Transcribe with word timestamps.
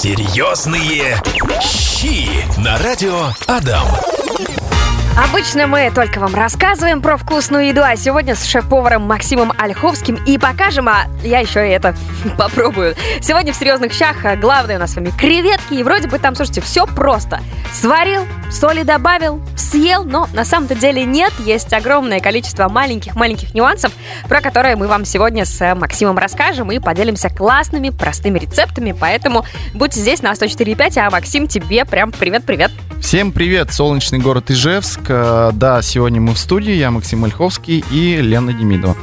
Серьезные 0.00 1.20
щи 1.60 2.28
на 2.60 2.78
радио 2.78 3.30
Адам. 3.48 3.84
Обычно 5.18 5.66
мы 5.66 5.90
только 5.92 6.20
вам 6.20 6.36
рассказываем 6.36 7.02
про 7.02 7.16
вкусную 7.16 7.66
еду, 7.66 7.82
а 7.82 7.96
сегодня 7.96 8.36
с 8.36 8.44
шеф-поваром 8.44 9.02
Максимом 9.02 9.52
Ольховским 9.58 10.14
и 10.24 10.38
покажем, 10.38 10.88
а 10.88 11.06
я 11.24 11.40
еще 11.40 11.66
и 11.66 11.72
это 11.72 11.96
попробую. 12.38 12.94
Сегодня 13.20 13.52
в 13.52 13.56
серьезных 13.56 13.92
щах 13.92 14.18
главное 14.38 14.76
у 14.76 14.78
нас 14.78 14.92
с 14.92 14.94
вами 14.94 15.10
креветки, 15.10 15.74
и 15.74 15.82
вроде 15.82 16.06
бы 16.06 16.20
там, 16.20 16.36
слушайте, 16.36 16.60
все 16.60 16.86
просто. 16.86 17.40
Сварил, 17.72 18.24
соли 18.50 18.82
добавил, 18.82 19.40
съел, 19.56 20.04
но 20.04 20.26
на 20.32 20.44
самом-то 20.44 20.74
деле 20.74 21.04
нет. 21.04 21.32
Есть 21.40 21.72
огромное 21.72 22.20
количество 22.20 22.68
маленьких-маленьких 22.68 23.54
нюансов, 23.54 23.92
про 24.28 24.40
которые 24.40 24.76
мы 24.76 24.88
вам 24.88 25.04
сегодня 25.04 25.44
с 25.44 25.74
Максимом 25.74 26.18
расскажем 26.18 26.72
и 26.72 26.78
поделимся 26.78 27.28
классными, 27.28 27.90
простыми 27.90 28.38
рецептами. 28.38 28.96
Поэтому 28.98 29.44
будь 29.74 29.94
здесь 29.94 30.22
на 30.22 30.32
104.5, 30.32 30.98
а 30.98 31.10
Максим, 31.10 31.46
тебе 31.46 31.84
прям 31.84 32.12
привет-привет. 32.12 32.70
Всем 33.00 33.30
привет, 33.30 33.72
солнечный 33.72 34.18
город 34.18 34.50
Ижевск. 34.50 35.00
Э, 35.08 35.50
Да, 35.52 35.82
сегодня 35.82 36.20
мы 36.20 36.34
в 36.34 36.38
студии, 36.38 36.72
я 36.72 36.90
Максим 36.90 37.24
Ольховский 37.24 37.84
и 37.90 38.16
Лена 38.16 38.52
Демидова. 38.52 38.96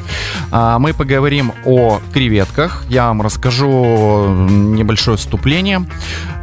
А, 0.51 0.79
Мы 0.79 0.93
поговорим 0.93 1.53
о 1.65 2.01
креветках. 2.13 2.85
Я 2.89 3.07
вам 3.07 3.21
расскажу 3.21 4.27
небольшое 4.49 5.17
вступление, 5.17 5.85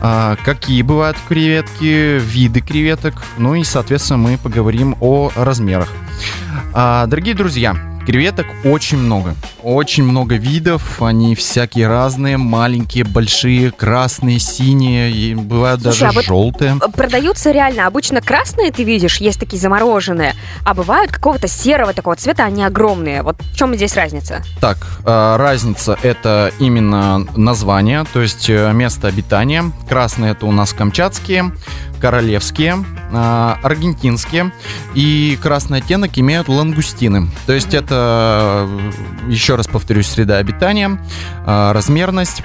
а, 0.01 0.37
какие 0.45 0.83
бывают 0.83 1.17
креветки, 1.29 2.19
виды 2.19 2.61
креветок, 2.61 2.92
ну 3.39 3.55
и, 3.55 3.65
соответственно, 3.65 4.19
мы 4.19 4.39
поговорим 4.39 4.97
о 5.01 5.31
размерах. 5.37 5.89
А, 6.75 7.07
Дорогие 7.07 7.35
друзья, 7.35 7.77
Креветок 8.07 8.47
очень 8.65 8.99
много. 8.99 9.37
Очень 9.63 10.03
много 10.03 10.35
видов. 10.35 11.01
Они 11.01 11.37
всякие 11.37 11.87
разные. 11.87 12.37
Маленькие, 12.37 13.05
большие, 13.05 13.71
красные, 13.71 14.41
синие. 14.41 15.13
И 15.13 15.35
бывают 15.35 15.83
Слушай, 15.83 16.01
даже 16.01 16.07
а 16.07 16.13
вот 16.13 16.25
желтые. 16.25 16.77
Продаются 16.97 17.53
реально, 17.53 17.87
обычно 17.87 18.21
красные 18.21 18.73
ты 18.73 18.83
видишь, 18.83 19.19
есть 19.19 19.39
такие 19.39 19.61
замороженные, 19.61 20.35
а 20.65 20.75
бывают 20.75 21.13
какого-то 21.13 21.47
серого 21.47 21.93
такого 21.93 22.17
цвета, 22.17 22.45
они 22.45 22.65
огромные. 22.65 23.23
Вот 23.23 23.37
в 23.41 23.57
чем 23.57 23.75
здесь 23.75 23.95
разница? 23.95 24.43
Так, 24.61 24.79
э, 25.05 25.37
разница 25.37 25.97
это 26.03 26.51
именно 26.59 27.19
название, 27.37 28.05
то 28.13 28.21
есть 28.21 28.51
э, 28.51 28.73
место 28.73 29.09
обитания. 29.09 29.71
Красные 29.89 30.33
это 30.33 30.47
у 30.47 30.53
нас 30.53 30.73
камчатские, 30.73 31.53
королевские, 32.03 32.85
э, 33.13 33.55
аргентинские. 33.63 34.53
И 34.95 35.39
красный 35.41 35.79
оттенок 35.79 36.19
имеют 36.19 36.49
лангустины. 36.49 37.29
То 37.47 37.53
есть 37.53 37.75
это, 37.75 38.69
еще 39.29 39.55
раз 39.55 39.69
повторюсь, 39.69 40.09
среда 40.09 40.39
обитания, 40.39 41.01
э, 41.47 41.73
размерность. 41.73 42.43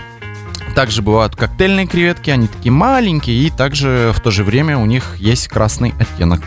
Также 0.75 1.01
бывают 1.01 1.35
коктейльные 1.35 1.87
креветки, 1.87 2.29
они 2.29 2.47
такие 2.47 2.71
маленькие, 2.71 3.35
и 3.47 3.49
также 3.49 4.11
в 4.15 4.19
то 4.19 4.29
же 4.29 4.43
время 4.43 4.77
у 4.77 4.85
них 4.85 5.15
есть 5.17 5.47
красный 5.47 5.95
оттенок. 5.99 6.41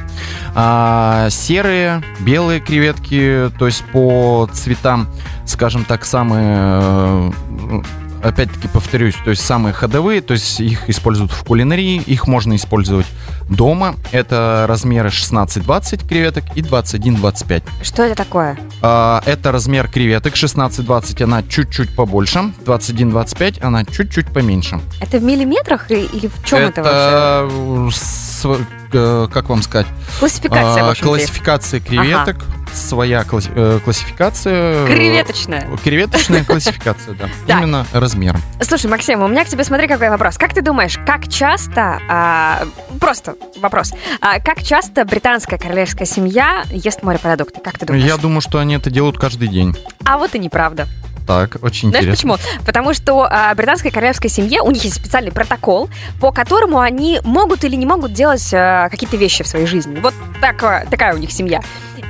А, 0.55 1.29
серые, 1.31 2.05
белые 2.21 2.61
креветки, 2.61 3.51
то 3.59 3.67
есть 3.67 3.83
по 3.87 4.49
цветам, 4.53 5.09
скажем 5.47 5.85
так, 5.85 6.05
самые, 6.05 6.81
э, 6.81 7.83
опять-таки 8.23 8.69
повторюсь, 8.69 9.15
то 9.25 9.31
есть 9.31 9.43
самые 9.43 9.73
ходовые, 9.73 10.21
то 10.21 10.35
есть 10.35 10.61
их 10.61 10.89
используют 10.89 11.33
в 11.33 11.45
кулинарии, 11.45 11.97
их 11.97 12.27
можно 12.27 12.57
использовать 12.57 13.07
дома. 13.49 13.95
Это 14.13 14.67
размеры 14.69 15.09
16-20 15.09 16.07
креветок 16.09 16.45
и 16.55 16.63
21-25. 16.63 17.63
Что 17.83 18.05
это 18.05 18.15
такое? 18.15 18.59
А, 18.83 19.23
Это 19.27 19.53
размер 19.53 19.89
креветок 19.89 20.35
16-20, 20.35 21.23
она 21.23 21.43
чуть-чуть 21.43 21.95
побольше, 21.95 22.53
21-25 22.65 23.63
она 23.63 23.85
чуть-чуть 23.85 24.29
поменьше. 24.29 24.81
Это 25.01 25.19
в 25.19 25.23
миллиметрах 25.23 25.91
или 25.91 26.29
в 26.29 26.45
чем 26.45 26.61
это, 26.61 26.83
вообще? 26.83 28.80
Э, 28.93 29.29
как 29.33 29.49
вам 29.49 29.63
сказать? 29.63 29.87
Классификация, 30.19 30.91
А. 30.91 30.95
Классификация 30.95 31.81
креветок, 31.81 32.45
своя 32.73 33.25
класс- 33.25 33.49
э, 33.55 33.81
классификация. 33.85 34.87
Креветочная. 34.87 35.69
Креветочная 35.83 36.45
классификация, 36.45 37.15
да. 37.15 37.59
Именно 37.59 37.87
размером. 37.93 38.41
Слушай, 38.63 38.91
Максим, 38.91 39.23
у 39.23 39.29
меня 39.29 39.45
к 39.45 39.49
тебе, 39.49 39.65
смотри, 39.65 39.89
какой 39.89 40.11
вопрос. 40.11 40.37
Как 40.39 40.55
ты 40.55 40.63
думаешь, 40.63 40.99
как 41.07 41.29
часто, 41.29 41.99
а, 42.09 42.65
просто 43.01 43.35
вопрос, 43.61 43.93
а, 44.21 44.39
как 44.41 44.63
часто 44.63 45.05
британская 45.05 45.59
королевская 45.59 46.07
семья 46.07 46.65
ест 46.71 47.03
морепродукты? 47.03 47.61
Как 47.61 47.79
ты 47.79 47.87
думаешь? 47.87 48.05
Я 48.05 48.17
думаю, 48.17 48.41
что 48.41 48.59
они 48.59 48.75
это 48.75 48.91
делают 48.91 49.19
каждый 49.19 49.49
день. 49.49 49.77
А 50.05 50.19
вот 50.19 50.35
и 50.35 50.39
неправда. 50.39 50.87
Так, 51.31 51.63
очень 51.63 51.91
Знаешь 51.91 52.07
интересно. 52.07 52.35
почему? 52.35 52.65
Потому 52.67 52.93
что 52.93 53.23
а, 53.31 53.55
британской 53.55 53.93
королевской 53.93 54.29
семье 54.29 54.63
у 54.63 54.71
них 54.73 54.83
есть 54.83 54.97
специальный 54.97 55.31
протокол, 55.31 55.89
по 56.21 56.33
которому 56.33 56.81
они 56.81 57.21
могут 57.23 57.63
или 57.63 57.77
не 57.77 57.87
могут 57.87 58.13
делать 58.13 58.53
а, 58.53 58.89
какие-то 58.89 59.17
вещи 59.17 59.45
в 59.45 59.47
своей 59.47 59.67
жизни. 59.67 60.01
Вот 60.01 60.13
такая, 60.41 60.87
такая 60.87 61.15
у 61.15 61.19
них 61.19 61.31
семья. 61.31 61.61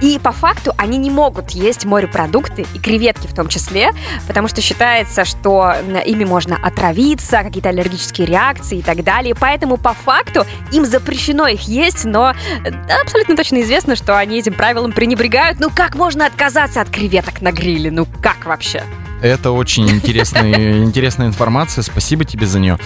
И 0.00 0.18
по 0.18 0.32
факту 0.32 0.72
они 0.78 0.96
не 0.96 1.10
могут 1.10 1.50
есть 1.50 1.84
морепродукты 1.84 2.64
и 2.72 2.78
креветки 2.78 3.26
в 3.26 3.34
том 3.34 3.48
числе, 3.48 3.90
потому 4.26 4.48
что 4.48 4.62
считается, 4.62 5.26
что 5.26 5.74
ими 6.06 6.24
можно 6.24 6.56
отравиться, 6.56 7.42
какие-то 7.42 7.68
аллергические 7.68 8.26
реакции 8.26 8.78
и 8.78 8.82
так 8.82 9.04
далее. 9.04 9.34
Поэтому 9.38 9.76
по 9.76 9.92
факту 9.92 10.46
им 10.72 10.86
запрещено 10.86 11.46
их 11.46 11.62
есть, 11.68 12.06
но 12.06 12.32
э, 12.64 12.70
абсолютно 13.02 13.36
точно 13.36 13.60
известно, 13.60 13.96
что 13.96 14.16
они 14.16 14.38
этим 14.38 14.54
правилам 14.54 14.92
пренебрегают. 14.92 15.60
Ну 15.60 15.68
как 15.68 15.94
можно 15.94 16.24
отказаться 16.24 16.80
от 16.80 16.88
креветок 16.88 17.42
на 17.42 17.52
гриле? 17.52 17.90
Ну 17.90 18.06
как 18.22 18.46
вообще? 18.46 18.82
Это 19.22 19.50
очень 19.50 19.88
интересный, 19.90 20.82
интересная 20.84 21.26
информация. 21.26 21.82
Спасибо 21.82 22.24
тебе 22.24 22.46
за 22.46 22.58
нее. 22.58 22.78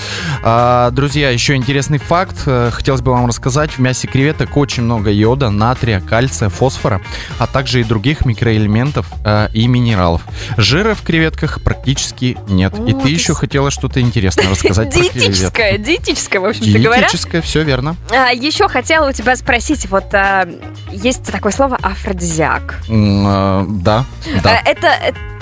А, 0.43 0.91
друзья, 0.91 1.31
еще 1.31 1.55
интересный 1.55 1.99
факт. 1.99 2.37
э, 2.47 2.71
Хотелось 2.73 3.01
бы 3.03 3.13
вам 3.13 3.27
рассказать. 3.27 3.73
В 3.73 3.79
мясе 3.79 4.09
креветок 4.09 4.57
очень 4.57 4.83
много 4.83 5.11
йода, 5.11 5.51
натрия, 5.51 6.01
кальция, 6.01 6.49
фосфора, 6.49 7.01
а 7.39 7.47
также 7.47 7.81
и 7.81 7.85
других 7.85 8.25
микроэлементов 8.27 9.07
э, 9.25 9.49
и 9.53 9.67
минералов. 9.69 10.23
Жира 10.57 10.95
в 10.95 11.03
креветках 11.03 11.63
практически 11.63 12.37
нет. 12.49 12.75
и 12.79 12.93
О, 12.93 12.99
ты 12.99 13.05
ты 13.05 13.09
еще 13.11 13.35
с- 13.35 13.37
хотела 13.37 13.71
что-то 13.71 14.01
интересное 14.01 14.49
рассказать 14.51 14.93
про. 14.93 15.01
Диетическое, 15.03 15.79
диетическое, 15.79 16.41
в 16.41 16.47
общем-то 16.47 16.79
говоря. 16.79 17.03
Диетическое, 17.03 17.43
все 17.43 17.63
верно. 17.63 17.97
А, 18.11 18.31
еще 18.33 18.69
хотела 18.69 19.09
у 19.11 19.13
тебя 19.13 19.37
спросить, 19.37 19.87
вот 19.91 20.13
а, 20.15 20.49
есть 20.91 21.23
такое 21.25 21.53
слово 21.53 21.77
афродизиак. 21.81 22.81
Э, 22.89 23.65
Да, 23.69 24.05
да. 24.43 24.61
А, 24.65 24.69
это, 24.69 24.89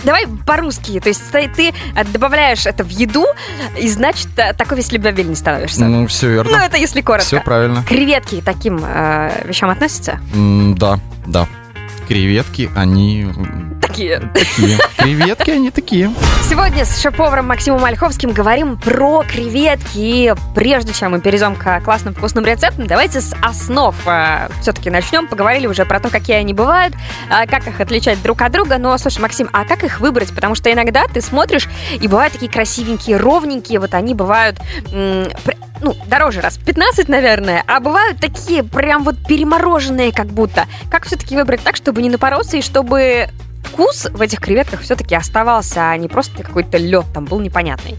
давай 0.05 0.27
по-русски, 0.47 1.01
то 1.01 1.09
есть 1.09 1.23
ты, 1.31 1.73
а, 1.95 2.05
добавляешь 2.05 2.67
это 2.67 2.85
в 2.85 2.89
еду, 2.89 3.27
и 3.79 3.89
значит 3.89 4.29
а, 4.39 4.53
такой 4.55 4.79
весь 4.79 4.93
любвеобильный 4.93 5.37
становишься. 5.37 5.85
Ну, 5.85 6.07
все 6.07 6.27
Ну, 6.29 6.33
верно. 6.35 6.57
это 6.57 6.77
если 6.77 7.01
коротко. 7.01 7.27
Все 7.27 7.41
правильно. 7.41 7.85
Креветки 7.89 8.43
таким 8.45 8.83
э, 8.85 9.43
вещам 9.45 9.71
относятся? 9.71 10.21
М, 10.35 10.75
Да, 10.77 10.99
да. 11.27 11.47
Креветки, 12.13 12.71
они 12.77 13.27
Такие. 13.81 14.21
такие. 14.35 14.79
Креветки, 14.99 15.51
они 15.51 15.71
такие. 15.71 16.13
Сегодня 16.47 16.85
с 16.85 17.01
шеф-поваром 17.01 17.47
Максимом 17.47 17.83
Ольховским 17.87 18.33
говорим 18.33 18.77
про 18.77 19.23
креветки. 19.23 19.93
И 19.95 20.35
прежде 20.55 20.93
чем 20.93 21.13
мы 21.13 21.23
перейдем 21.23 21.57
к 21.57 21.81
классным 21.81 22.13
вкусным 22.13 22.45
рецептам, 22.45 22.87
давайте 22.87 23.23
с 23.23 23.35
основ 23.41 23.97
все-таки 24.61 24.91
начнем. 24.91 25.27
Поговорили 25.27 25.67
уже 25.67 25.87
про 25.87 26.01
то, 26.01 26.11
какие 26.11 26.37
они 26.37 26.53
бывают, 26.53 26.95
а, 27.31 27.47
как 27.47 27.67
их 27.67 27.81
отличать 27.81 28.23
друг 28.23 28.43
от 28.43 28.53
друга. 28.53 28.77
Но, 28.77 28.99
слушай, 28.99 29.23
Максим, 29.23 29.49
а 29.51 29.65
как 29.65 29.83
их 29.83 29.99
выбрать? 29.99 30.35
Потому 30.35 30.55
что 30.55 30.71
иногда 30.71 31.07
ты 31.07 31.23
смотришь, 31.23 31.67
и 31.99 32.09
бывают 32.09 32.35
такие 32.35 32.53
красивенькие, 32.53 33.17
ровненькие, 33.17 33.81
вот 33.81 33.95
они 33.95 34.13
бывают... 34.13 34.59
ну, 35.83 35.97
дороже 36.07 36.41
раз 36.41 36.57
в 36.57 36.65
15, 36.65 37.09
наверное, 37.09 37.63
а 37.67 37.81
бывают 37.81 38.19
такие 38.19 38.63
прям 38.63 39.05
вот 39.05 39.17
перемороженные 39.27 40.13
как 40.13 40.29
будто. 40.29 40.67
Как 40.91 41.07
все-таки 41.07 41.35
выбрать 41.37 41.63
так, 41.63 41.77
чтобы 41.77 42.03
не 42.03 42.11
напороться 42.11 42.57
и 42.57 42.63
чтобы 42.63 43.29
вкус 43.65 44.07
в 44.13 44.21
этих 44.21 44.41
креветках 44.41 44.81
все-таки 44.81 45.15
оставался, 45.15 45.91
а 45.91 45.97
не 45.97 46.09
просто 46.09 46.43
какой-то 46.43 46.79
лед 46.79 47.07
там 47.13 47.25
был 47.25 47.41
непонятный. 47.41 47.97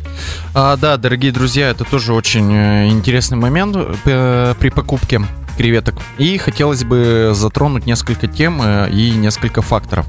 А, 0.54 0.78
да, 0.78 0.98
дорогие 0.98 1.32
друзья, 1.32 1.70
это 1.70 1.84
тоже 1.84 2.14
очень 2.14 2.54
э, 2.54 2.88
интересный 2.90 3.38
момент 3.38 3.76
э, 4.06 4.54
при 4.60 4.70
покупке 4.70 5.22
креветок. 5.58 5.96
И 6.18 6.38
хотелось 6.38 6.84
бы 6.84 7.32
затронуть 7.34 7.86
несколько 7.86 8.28
тем 8.28 8.62
э, 8.62 8.90
и 8.92 9.12
несколько 9.12 9.62
факторов. 9.62 10.06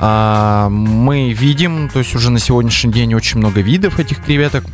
А, 0.00 0.68
мы 0.70 1.32
видим, 1.32 1.88
то 1.88 1.98
есть 1.98 2.14
уже 2.14 2.30
на 2.30 2.38
сегодняшний 2.38 2.92
день 2.92 3.14
очень 3.14 3.38
много 3.38 3.60
видов 3.60 3.98
этих 3.98 4.24
креветок. 4.24 4.64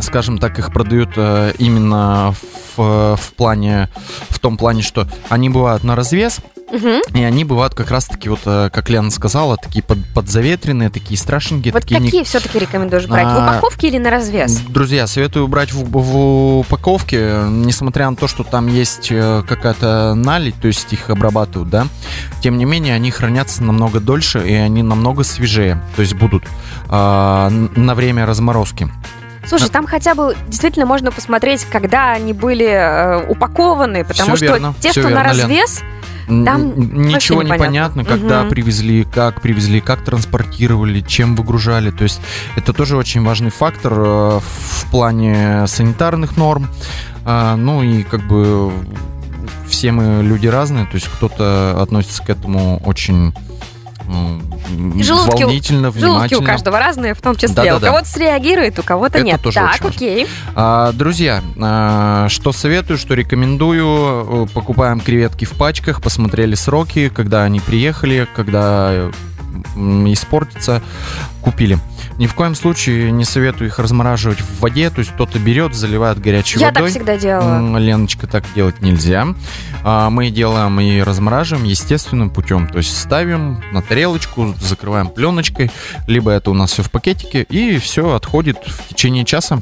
Скажем 0.00 0.38
так, 0.38 0.58
их 0.58 0.72
продают 0.72 1.10
э, 1.16 1.52
именно 1.58 2.34
в, 2.76 3.16
в 3.16 3.32
плане, 3.36 3.88
в 4.28 4.38
том 4.38 4.56
плане, 4.56 4.82
что 4.82 5.06
они 5.28 5.48
бывают 5.50 5.84
на 5.84 5.96
развес, 5.96 6.38
Мгм. 6.70 7.00
и 7.14 7.22
они 7.22 7.44
бывают 7.44 7.74
как 7.76 7.90
раз-таки, 7.92 8.28
вот, 8.28 8.40
э, 8.44 8.70
как 8.72 8.90
Лена 8.90 9.10
сказала, 9.12 9.56
такие 9.56 9.82
под, 9.84 9.98
подзаветренные, 10.12 10.90
такие 10.90 11.16
страшненькие, 11.16 11.72
Вот 11.72 11.82
такие 11.82 12.00
не- 12.00 12.06
какие 12.08 12.24
все-таки 12.24 12.58
рекомендуешь 12.58 13.06
брать? 13.06 13.24
В 13.26 13.28
А, 13.38 13.50
упаковке 13.52 13.86
или 13.88 13.98
на 13.98 14.10
развес? 14.10 14.58
Друзья, 14.68 15.06
советую 15.06 15.46
брать 15.46 15.72
в, 15.72 15.84
в 15.88 16.58
упаковке, 16.58 17.44
несмотря 17.48 18.10
на 18.10 18.16
то, 18.16 18.26
что 18.26 18.42
там 18.42 18.66
есть 18.66 19.08
э, 19.12 19.44
какая-то 19.48 20.14
налить, 20.14 20.56
то 20.60 20.66
есть 20.66 20.92
их 20.92 21.08
обрабатывают, 21.08 21.70
да. 21.70 21.86
Тем 22.42 22.58
не 22.58 22.64
менее, 22.64 22.94
они 22.96 23.10
хранятся 23.12 23.62
намного 23.62 24.00
дольше 24.00 24.44
и 24.46 24.52
они 24.52 24.82
намного 24.82 25.22
свежее, 25.22 25.80
то 25.94 26.02
есть 26.02 26.14
будут 26.14 26.42
н- 26.90 27.70
на 27.76 27.94
время 27.94 28.26
разморозки. 28.26 28.88
Слушай, 29.48 29.68
там 29.70 29.86
хотя 29.86 30.14
бы 30.14 30.36
действительно 30.48 30.86
можно 30.86 31.10
посмотреть, 31.12 31.64
когда 31.64 32.12
они 32.12 32.32
были 32.32 32.66
э, 32.66 33.26
упакованы, 33.28 34.04
потому 34.04 34.34
Всё 34.34 34.36
что 34.36 34.46
верно, 34.46 34.74
те, 34.80 34.90
что 34.90 35.02
на 35.02 35.08
верно, 35.08 35.32
Лен. 35.32 35.40
развес, 35.42 35.82
Н- 36.28 36.44
Там 36.44 36.72
Ничего 37.06 37.44
не 37.44 37.52
понятно, 37.54 38.04
когда 38.04 38.40
Мгм. 38.40 38.50
привезли, 38.50 39.04
как 39.04 39.40
привезли, 39.40 39.80
как 39.80 40.02
транспортировали, 40.04 41.00
чем 41.00 41.36
выгружали. 41.36 41.92
То 41.92 42.02
есть 42.02 42.20
это 42.56 42.72
тоже 42.72 42.96
очень 42.96 43.22
важный 43.24 43.50
фактор 43.52 43.92
э, 43.94 44.40
в 44.40 44.90
плане 44.90 45.68
санитарных 45.68 46.36
норм. 46.36 46.66
А, 47.24 47.54
Ну 47.56 47.84
и 47.84 48.02
как 48.02 48.26
бы 48.26 48.72
все 49.68 49.92
мы 49.92 50.22
люди 50.24 50.48
разные, 50.48 50.86
то 50.86 50.94
есть 50.96 51.06
кто-то 51.08 51.80
относится 51.80 52.24
к 52.24 52.30
этому 52.30 52.78
очень 52.84 53.32
желудки 55.02 55.42
волнительно, 55.42 55.90
желудки 55.92 56.00
внимательно. 56.00 56.40
у 56.40 56.44
каждого 56.44 56.78
разные, 56.78 57.14
в 57.14 57.20
том 57.20 57.36
числе. 57.36 57.54
Да-да-да. 57.54 57.76
У 57.76 57.80
кого-то 57.92 58.08
среагирует, 58.08 58.78
у 58.78 58.82
кого-то 58.82 59.18
Это 59.18 59.26
нет. 59.26 59.42
тоже 59.42 59.56
так, 59.56 59.74
очень 59.84 59.88
окей. 59.88 60.26
А, 60.54 60.92
Друзья, 60.92 61.42
а, 61.60 62.28
что 62.28 62.52
советую, 62.52 62.98
что 62.98 63.14
рекомендую, 63.14 64.44
э, 64.44 64.46
покупаем 64.52 65.00
креветки 65.00 65.44
в 65.44 65.52
пачках, 65.52 66.00
посмотрели 66.02 66.54
сроки, 66.54 67.08
когда 67.08 67.44
они 67.44 67.60
приехали, 67.60 68.26
когда 68.34 69.10
м, 69.74 70.12
испортятся, 70.12 70.82
купили. 71.42 71.78
Ни 72.18 72.26
в 72.26 72.34
коем 72.34 72.54
случае 72.54 73.10
не 73.12 73.24
советую 73.24 73.68
их 73.68 73.78
размораживать 73.78 74.40
в 74.40 74.60
воде, 74.60 74.88
то 74.90 75.00
есть 75.00 75.12
кто-то 75.12 75.38
берет, 75.38 75.74
заливает 75.74 76.18
горячей 76.18 76.58
Я 76.58 76.68
так 76.68 76.76
водой. 76.76 76.90
всегда 76.90 77.16
делала. 77.18 77.76
Леночка, 77.78 78.26
так 78.26 78.44
делать 78.54 78.80
нельзя. 78.80 79.26
А, 79.84 80.08
Мы 80.10 80.30
делаем 80.30 80.80
и 80.80 81.00
размораживаем 81.02 81.64
естественным 81.66 82.30
путем. 82.30 82.68
То 82.68 82.78
есть 82.78 82.96
ставим 82.98 83.62
на 83.72 83.82
тарелочку, 83.82 84.54
закрываем 84.60 85.08
пленочкой, 85.08 85.70
либо 86.06 86.30
это 86.30 86.50
у 86.50 86.54
нас 86.54 86.72
все 86.72 86.82
в 86.82 86.90
пакетике, 86.90 87.42
и 87.42 87.78
все 87.78 88.14
отходит 88.14 88.56
в 88.66 88.88
течение 88.88 89.24
часа. 89.26 89.60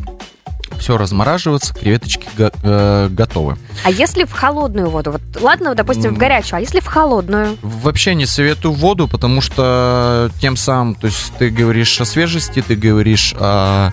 Все 0.79 0.97
размораживается, 0.99 1.73
креветочки 1.75 2.27
го- 2.37 2.51
э, 2.63 3.09
готовы. 3.11 3.57
А 3.85 3.91
если 3.91 4.25
в 4.25 4.33
холодную 4.33 4.91
воду? 4.91 5.13
Вот, 5.13 5.23
ладно, 5.41 5.75
допустим, 5.75 6.15
в 6.15 6.19
горячую, 6.19 6.59
а 6.59 6.61
если 6.61 6.81
в 6.81 6.87
холодную? 6.87 7.57
Вообще 7.63 8.15
не 8.15 8.27
советую 8.27 8.73
воду, 8.75 9.07
потому 9.09 9.41
что 9.41 10.31
тем 10.41 10.57
самым, 10.57 10.95
то 10.95 11.07
есть 11.07 11.33
ты 11.39 11.51
говоришь 11.51 12.01
о 12.01 12.05
свежести, 12.05 12.61
ты 12.63 12.75
говоришь 12.77 13.35
о 13.39 13.93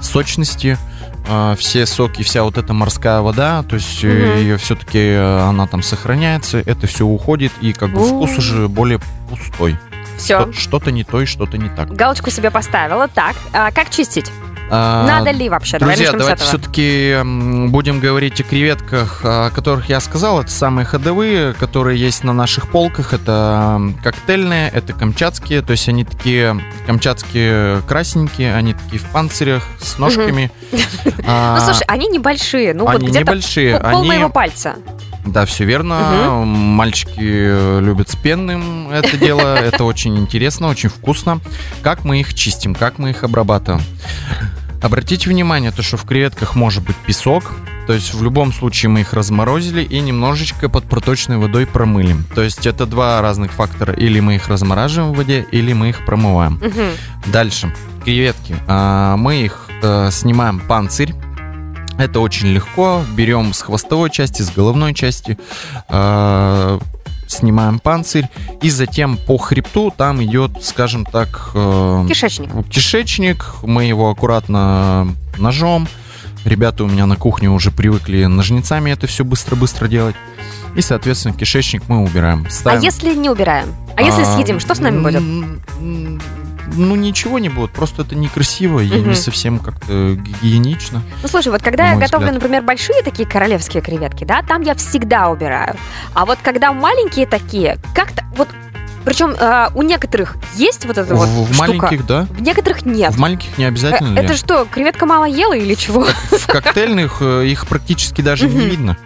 сочности, 0.00 0.78
а, 1.28 1.54
все 1.56 1.86
соки, 1.86 2.22
вся 2.22 2.42
вот 2.42 2.56
эта 2.58 2.72
морская 2.72 3.20
вода, 3.20 3.62
то 3.62 3.74
есть 3.76 4.02
Мгм. 4.02 4.12
ее 4.38 4.56
все-таки 4.58 5.14
она 5.14 5.66
там 5.66 5.82
сохраняется, 5.82 6.58
это 6.58 6.86
все 6.86 7.04
уходит, 7.04 7.52
и 7.60 7.72
как 7.72 7.90
бы 7.92 8.00
У. 8.00 8.04
вкус 8.26 8.38
уже 8.38 8.68
более 8.68 9.00
пустой. 9.28 9.76
Все. 10.16 10.40
Что- 10.40 10.52
Что-то 10.52 10.90
не 10.90 11.04
то 11.04 11.20
и 11.22 11.26
что-то 11.26 11.58
не 11.58 11.68
так. 11.68 11.94
Галочку 11.94 12.30
себе 12.30 12.50
поставила. 12.50 13.06
Так, 13.08 13.36
а 13.52 13.70
как 13.70 13.90
чистить? 13.90 14.30
А, 14.70 15.06
Надо 15.06 15.30
ли 15.30 15.48
вообще? 15.48 15.78
Друзья, 15.78 16.12
давайте 16.12 16.44
все-таки 16.44 17.18
будем 17.68 18.00
говорить 18.00 18.40
о 18.40 18.44
креветках, 18.44 19.20
о 19.24 19.50
которых 19.50 19.88
я 19.88 20.00
сказал. 20.00 20.40
Это 20.40 20.50
самые 20.50 20.84
ходовые, 20.84 21.54
которые 21.54 21.98
есть 21.98 22.24
на 22.24 22.32
наших 22.32 22.68
полках. 22.68 23.12
Это 23.12 23.80
коктейльные, 24.02 24.68
это 24.68 24.92
камчатские. 24.92 25.62
То 25.62 25.72
есть 25.72 25.88
они 25.88 26.04
такие 26.04 26.60
камчатские 26.86 27.82
красненькие, 27.82 28.54
они 28.54 28.74
такие 28.74 29.00
в 29.00 29.06
панцирях 29.06 29.62
с 29.80 29.98
ножками. 29.98 30.50
А, 31.26 31.58
Ну, 31.58 31.64
слушай, 31.64 31.84
они 31.88 32.08
небольшие. 32.08 32.72
Ну, 32.74 32.86
вот 32.86 33.02
где-то 33.02 33.36
пол 33.90 34.04
моего 34.04 34.28
пальца. 34.28 34.76
Да, 35.24 35.44
все 35.44 35.64
верно. 35.64 36.42
Мальчики 36.44 37.18
э, 37.18 37.80
любят 37.82 38.08
с 38.08 38.16
пенным 38.16 38.90
это 38.90 39.16
дело. 39.16 39.56
Это 39.58 39.84
очень 39.84 40.18
интересно, 40.18 40.68
очень 40.68 40.88
вкусно. 40.88 41.40
Как 41.82 42.04
мы 42.04 42.20
их 42.20 42.34
чистим, 42.34 42.74
как 42.74 42.98
мы 42.98 43.10
их 43.10 43.24
обрабатываем? 43.24 43.82
Обратите 44.82 45.28
внимание, 45.28 45.70
то, 45.72 45.82
что 45.82 45.96
в 45.96 46.04
креветках 46.04 46.54
может 46.54 46.84
быть 46.84 46.96
песок. 46.96 47.52
То 47.86 47.94
есть 47.94 48.12
в 48.12 48.22
любом 48.22 48.52
случае 48.52 48.90
мы 48.90 49.00
их 49.00 49.12
разморозили 49.14 49.82
и 49.82 49.98
немножечко 50.00 50.68
под 50.68 50.84
проточной 50.84 51.38
водой 51.38 51.66
промыли. 51.66 52.16
То 52.34 52.42
есть 52.42 52.66
это 52.66 52.84
два 52.86 53.20
разных 53.22 53.52
фактора. 53.52 53.94
Или 53.94 54.20
мы 54.20 54.36
их 54.36 54.48
размораживаем 54.48 55.14
в 55.14 55.16
воде, 55.16 55.46
или 55.52 55.72
мы 55.72 55.88
их 55.88 56.04
промываем. 56.04 56.60
Мгм. 56.62 57.32
Дальше. 57.32 57.74
Креветки. 58.04 58.56
А, 58.66 59.16
Мы 59.16 59.42
их 59.42 59.68
э, 59.82 60.10
снимаем 60.12 60.60
панцирь. 60.60 61.14
Это 61.98 62.20
очень 62.20 62.48
легко. 62.48 63.02
Берем 63.16 63.52
с 63.54 63.62
хвостовой 63.62 64.10
части, 64.10 64.42
с 64.42 64.50
головной 64.50 64.94
части. 64.94 65.38
а, 65.88 66.78
Снимаем 67.28 67.78
панцирь. 67.78 68.26
И 68.62 68.70
затем 68.70 69.16
по 69.16 69.36
хребту 69.38 69.92
там 69.96 70.22
идет, 70.24 70.64
скажем 70.64 71.04
так... 71.04 71.50
э, 71.54 72.06
Кишечник. 72.08 72.50
кишечник. 72.68 73.44
Мы 73.62 73.84
его 73.84 74.10
аккуратно 74.10 75.14
ножом. 75.36 75.86
Ребята 76.44 76.84
у 76.84 76.88
меня 76.88 77.06
на 77.06 77.16
кухне 77.16 77.50
уже 77.50 77.70
привыкли 77.70 78.24
ножницами 78.24 78.90
это 78.90 79.06
все 79.06 79.24
быстро-быстро 79.24 79.86
делать. 79.88 80.16
И, 80.74 80.80
соответственно, 80.80 81.34
кишечник 81.34 81.82
мы 81.88 82.02
убираем. 82.02 82.44
А 82.46 82.50
Ставим- 82.50 82.82
если 82.82 83.14
не 83.14 83.28
убираем? 83.30 83.74
А 83.96 84.02
если 84.02 84.22
а, 84.22 84.34
съедим, 84.34 84.60
что 84.60 84.74
с 84.74 84.78
нами 84.78 85.02
будет? 85.02 85.22
Ну, 86.76 86.96
ничего 86.96 87.38
не 87.38 87.48
будет, 87.48 87.70
просто 87.70 88.02
это 88.02 88.14
некрасиво 88.14 88.80
и 88.80 88.88
Мгм. 88.88 89.10
не 89.10 89.14
совсем 89.14 89.58
как-то 89.58 90.14
гигиенично. 90.14 91.02
Ну, 91.22 91.28
слушай, 91.28 91.48
вот 91.48 91.62
когда 91.62 91.90
я 91.92 91.96
готовлю, 91.96 92.26
взгляд. 92.26 92.34
например, 92.42 92.62
большие 92.62 93.02
такие 93.02 93.28
королевские 93.28 93.82
креветки, 93.82 94.24
да, 94.24 94.42
там 94.42 94.62
я 94.62 94.74
всегда 94.74 95.28
убираю. 95.28 95.76
А 96.14 96.24
вот 96.26 96.38
когда 96.42 96.72
маленькие 96.72 97.26
такие, 97.26 97.78
как-то 97.94 98.24
вот... 98.36 98.48
Причем 99.04 99.30
э, 99.38 99.68
у 99.74 99.82
некоторых 99.82 100.36
есть 100.56 100.84
вот 100.84 100.98
эта 100.98 101.14
вот 101.14 101.28
в, 101.28 101.44
в 101.50 101.54
штука, 101.54 101.58
маленьких, 101.58 102.06
да? 102.06 102.26
в 102.30 102.42
некоторых 102.42 102.84
нет. 102.84 103.14
В 103.14 103.18
маленьких 103.18 103.56
не 103.56 103.64
Э, 103.64 103.68
обязательно. 103.68 104.18
Это 104.18 104.28
Лен. 104.28 104.36
что, 104.36 104.66
креветка 104.66 105.06
мало 105.06 105.24
ела 105.24 105.54
или 105.56 105.72
чего? 105.74 106.04
В 106.30 106.46
коктейльных 106.46 107.18
э, 107.20 107.46
их 107.46 107.66
практически 107.68 108.20
даже 108.20 108.48
не 108.48 108.66
видно. 108.66 108.98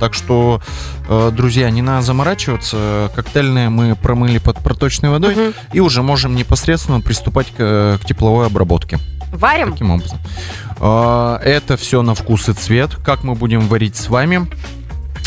Так 0.00 0.14
что, 0.14 0.60
э, 1.08 1.30
друзья, 1.32 1.70
не 1.70 1.82
надо 1.82 2.02
заморачиваться. 2.02 3.10
Коктейльные 3.14 3.68
мы 3.68 3.94
промыли 3.94 4.38
под 4.38 4.58
проточной 4.58 5.10
водой 5.10 5.34
Мгм. 5.36 5.54
и 5.74 5.80
уже 5.80 6.02
можем 6.02 6.34
непосредственно 6.34 7.00
приступать 7.00 7.48
к, 7.48 7.54
э, 7.58 7.98
к 8.02 8.06
тепловой 8.06 8.46
обработке. 8.46 8.98
Варим? 9.32 9.72
Таким 9.72 9.90
образом. 9.92 10.18
А, 10.80 11.38
Это 11.44 11.76
все 11.76 12.02
на 12.02 12.14
вкус 12.14 12.48
и 12.48 12.52
цвет. 12.52 12.96
Как 12.96 13.22
мы 13.22 13.34
будем 13.34 13.60
варить 13.68 13.94
с 13.96 14.08
вами? 14.08 14.48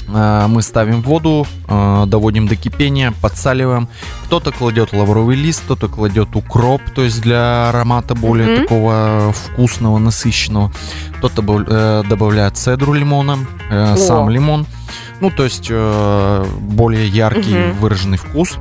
А, 0.08 0.48
Мы 0.48 0.62
ставим 0.62 1.02
воду, 1.02 1.46
а, 1.68 2.06
доводим 2.06 2.48
до 2.48 2.56
кипения, 2.56 3.14
подсаливаем. 3.22 3.88
Кто-то 4.26 4.52
кладет 4.52 4.94
лавровый 4.94 5.36
лист, 5.36 5.62
кто-то 5.66 5.88
кладет 5.88 6.36
укроп, 6.36 6.82
то 6.94 7.04
есть 7.04 7.22
для 7.22 7.70
аромата 7.70 8.16
более 8.16 8.48
Мгм. 8.48 8.62
такого 8.64 9.34
вкусного, 9.34 9.98
насыщенного. 10.00 10.72
Кто-то 11.18 11.42
э, 11.68 12.04
добавляет 12.10 12.58
цедру 12.58 12.94
лимона, 12.94 13.38
О. 13.70 13.96
сам 13.98 14.30
лимон. 14.30 14.66
Ну, 15.22 15.30
то 15.32 15.44
есть 15.46 15.68
э, 15.70 16.46
более 16.60 17.08
яркий, 17.08 17.56
Мгм. 17.56 17.80
выраженный 17.80 18.18
вкус. 18.18 18.58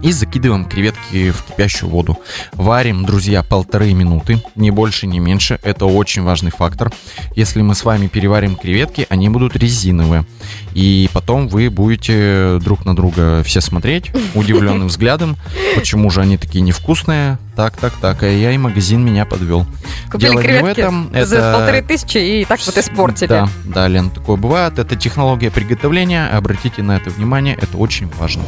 И 0.00 0.12
закидываем 0.12 0.64
креветки 0.64 1.32
в 1.32 1.42
кипящую 1.42 1.90
воду. 1.90 2.18
Варим, 2.52 3.04
друзья, 3.04 3.42
полторы 3.42 3.92
минуты, 3.94 4.40
ни 4.54 4.70
больше, 4.70 5.08
ни 5.08 5.18
меньше. 5.18 5.58
Это 5.64 5.86
очень 5.86 6.22
важный 6.22 6.52
фактор. 6.52 6.92
Если 7.34 7.62
мы 7.62 7.74
с 7.74 7.84
вами 7.84 8.06
переварим 8.06 8.54
креветки, 8.54 9.06
они 9.10 9.28
будут 9.28 9.56
резиновые. 9.56 10.24
И 10.74 11.08
потом 11.12 11.48
вы 11.48 11.70
будете 11.70 12.58
друг 12.60 12.84
на 12.84 12.94
друга 12.94 13.42
все 13.44 13.60
смотреть 13.60 14.10
удивленным 14.34 14.88
взглядом, 14.88 15.36
почему 15.74 16.10
же 16.10 16.20
они 16.20 16.36
такие 16.36 16.60
невкусные. 16.60 17.38
Так, 17.56 17.76
так, 17.76 17.92
так, 18.00 18.22
а 18.22 18.28
я 18.28 18.52
и 18.52 18.58
магазин 18.58 19.04
меня 19.04 19.24
подвел. 19.24 19.66
Купили 20.12 20.30
Дело 20.30 20.32
не 20.34 20.38
в 20.38 20.42
креветки 20.42 20.80
этом, 20.80 21.10
за 21.12 21.36
это- 21.38 21.52
полторы 21.56 21.82
тысячи 21.82 22.18
и 22.18 22.44
так 22.44 22.60
вот 22.64 22.78
испортили. 22.78 23.28
Да, 23.28 23.48
да, 23.64 23.88
Лен, 23.88 24.10
такое 24.10 24.36
бывает. 24.36 24.78
Это 24.78 24.94
технология 24.94 25.50
приготовления. 25.50 26.28
Обратите 26.28 26.82
на 26.82 26.96
это 26.96 27.10
внимание, 27.10 27.58
это 27.60 27.76
очень 27.76 28.08
важно. 28.16 28.44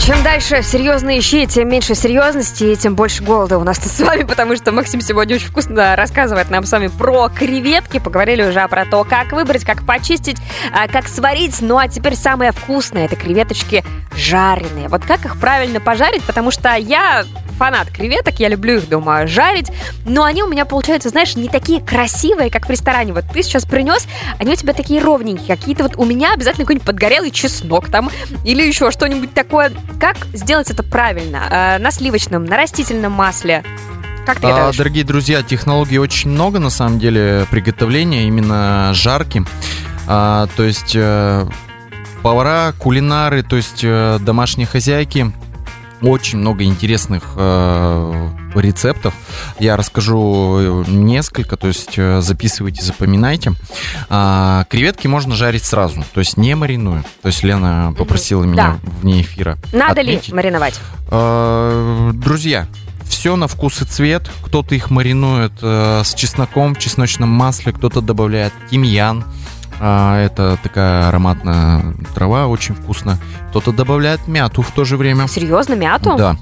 Чем 0.00 0.22
дальше 0.22 0.62
серьезные 0.62 1.20
щи, 1.20 1.44
тем 1.46 1.68
меньше 1.68 1.94
серьезности 1.94 2.64
и 2.64 2.76
тем 2.76 2.94
больше 2.94 3.22
голода 3.22 3.58
у 3.58 3.64
нас 3.64 3.78
тут 3.78 3.92
с 3.92 4.00
вами, 4.00 4.22
потому 4.22 4.56
что 4.56 4.72
Максим 4.72 5.02
сегодня 5.02 5.36
очень 5.36 5.48
вкусно 5.48 5.94
рассказывает 5.94 6.48
нам 6.50 6.64
с 6.64 6.72
вами 6.72 6.86
про 6.88 7.28
креветки. 7.28 7.98
Поговорили 7.98 8.44
уже 8.44 8.66
про 8.68 8.86
то, 8.86 9.04
как 9.04 9.32
выбрать, 9.32 9.64
как 9.64 9.84
почистить, 9.84 10.38
а, 10.72 10.88
как 10.88 11.06
сварить. 11.08 11.43
Ну 11.60 11.78
а 11.78 11.88
теперь 11.88 12.16
самое 12.16 12.52
вкусное– 12.52 13.04
это 13.06 13.16
креветочки 13.16 13.84
жареные. 14.16 14.88
Вот 14.88 15.04
как 15.04 15.24
их 15.24 15.38
правильно 15.38 15.80
пожарить, 15.80 16.22
потому 16.24 16.50
что 16.50 16.74
я 16.74 17.24
фанат 17.58 17.88
креветок, 17.88 18.40
я 18.40 18.48
люблю 18.48 18.76
их 18.76 18.88
дома 18.88 19.26
жарить, 19.26 19.70
но 20.04 20.24
они 20.24 20.42
у 20.42 20.48
меня 20.48 20.64
получаются, 20.64 21.08
знаешь, 21.08 21.36
не 21.36 21.48
такие 21.48 21.80
красивые, 21.80 22.50
как 22.50 22.66
в 22.66 22.70
ресторане. 22.70 23.12
Вот 23.12 23.24
ты 23.32 23.42
сейчас 23.42 23.64
принес, 23.64 24.06
они 24.38 24.52
у 24.52 24.56
тебя 24.56 24.72
такие 24.72 25.00
ровненькие, 25.00 25.56
какие-то 25.56 25.84
вот 25.84 25.96
у 25.96 26.04
меня 26.04 26.32
обязательно 26.32 26.64
какой-нибудь 26.64 26.86
подгорелый 26.86 27.30
чеснок 27.30 27.88
там 27.90 28.10
или 28.44 28.62
еще 28.62 28.90
что-нибудь 28.90 29.34
такое. 29.34 29.72
Как 30.00 30.16
сделать 30.32 30.70
это 30.70 30.82
правильно? 30.82 31.42
Э, 31.50 31.78
на 31.78 31.90
сливочном, 31.90 32.44
на 32.44 32.56
растительном 32.56 33.12
масле? 33.12 33.64
Как 34.26 34.40
ты 34.40 34.46
А, 34.46 34.72
дорогие 34.72 35.04
друзья, 35.04 35.42
технологий 35.42 35.98
очень 35.98 36.30
много 36.30 36.58
на 36.58 36.70
самом 36.70 36.98
деле 36.98 37.46
приготовления 37.50 38.26
именно 38.26 38.90
жарки. 38.94 39.44
А, 40.06 40.46
то 40.56 40.62
есть 40.62 40.92
э, 40.94 41.46
повара, 42.22 42.72
кулинары, 42.78 43.42
то 43.42 43.56
есть 43.56 43.80
э, 43.82 44.18
домашние 44.20 44.66
хозяйки 44.66 45.32
очень 46.02 46.38
много 46.38 46.64
интересных 46.64 47.22
э, 47.36 48.28
рецептов. 48.54 49.14
Я 49.58 49.76
расскажу 49.78 50.84
несколько, 50.86 51.56
то 51.56 51.68
есть 51.68 51.94
э, 51.96 52.20
записывайте, 52.20 52.82
запоминайте. 52.82 53.52
А, 54.10 54.64
креветки 54.68 55.06
можно 55.06 55.34
жарить 55.34 55.64
сразу, 55.64 56.04
то 56.12 56.20
есть 56.20 56.36
не 56.36 56.54
маринуя. 56.54 57.02
То 57.22 57.28
есть 57.28 57.42
Лена 57.42 57.94
попросила 57.96 58.44
меня 58.44 58.78
Да. 58.82 58.90
вне 59.00 59.22
эфира. 59.22 59.56
Надо 59.72 60.02
отметить. 60.02 60.28
ли 60.28 60.34
мариновать? 60.34 60.78
Э, 61.10 62.10
Друзья, 62.12 62.66
все 63.08 63.36
на 63.36 63.48
вкус 63.48 63.80
и 63.80 63.86
цвет. 63.86 64.30
Кто-то 64.42 64.74
их 64.74 64.90
маринует 64.90 65.52
э, 65.62 66.02
с 66.04 66.14
чесноком 66.14 66.74
в 66.74 66.78
чесночном 66.78 67.30
масле, 67.30 67.72
кто-то 67.72 68.02
добавляет 68.02 68.52
тимьян. 68.70 69.24
А, 69.86 70.18
это 70.18 70.58
такая 70.62 71.08
ароматная 71.08 71.94
трава, 72.14 72.46
очень 72.46 72.74
вкусно. 72.74 73.18
Кто-то 73.50 73.70
добавляет 73.70 74.26
мяту 74.26 74.62
в 74.62 74.70
то 74.70 74.86
же 74.86 74.96
время. 74.96 75.28
Серьезно, 75.28 75.74
мяту? 75.74 76.14
Да, 76.16 76.38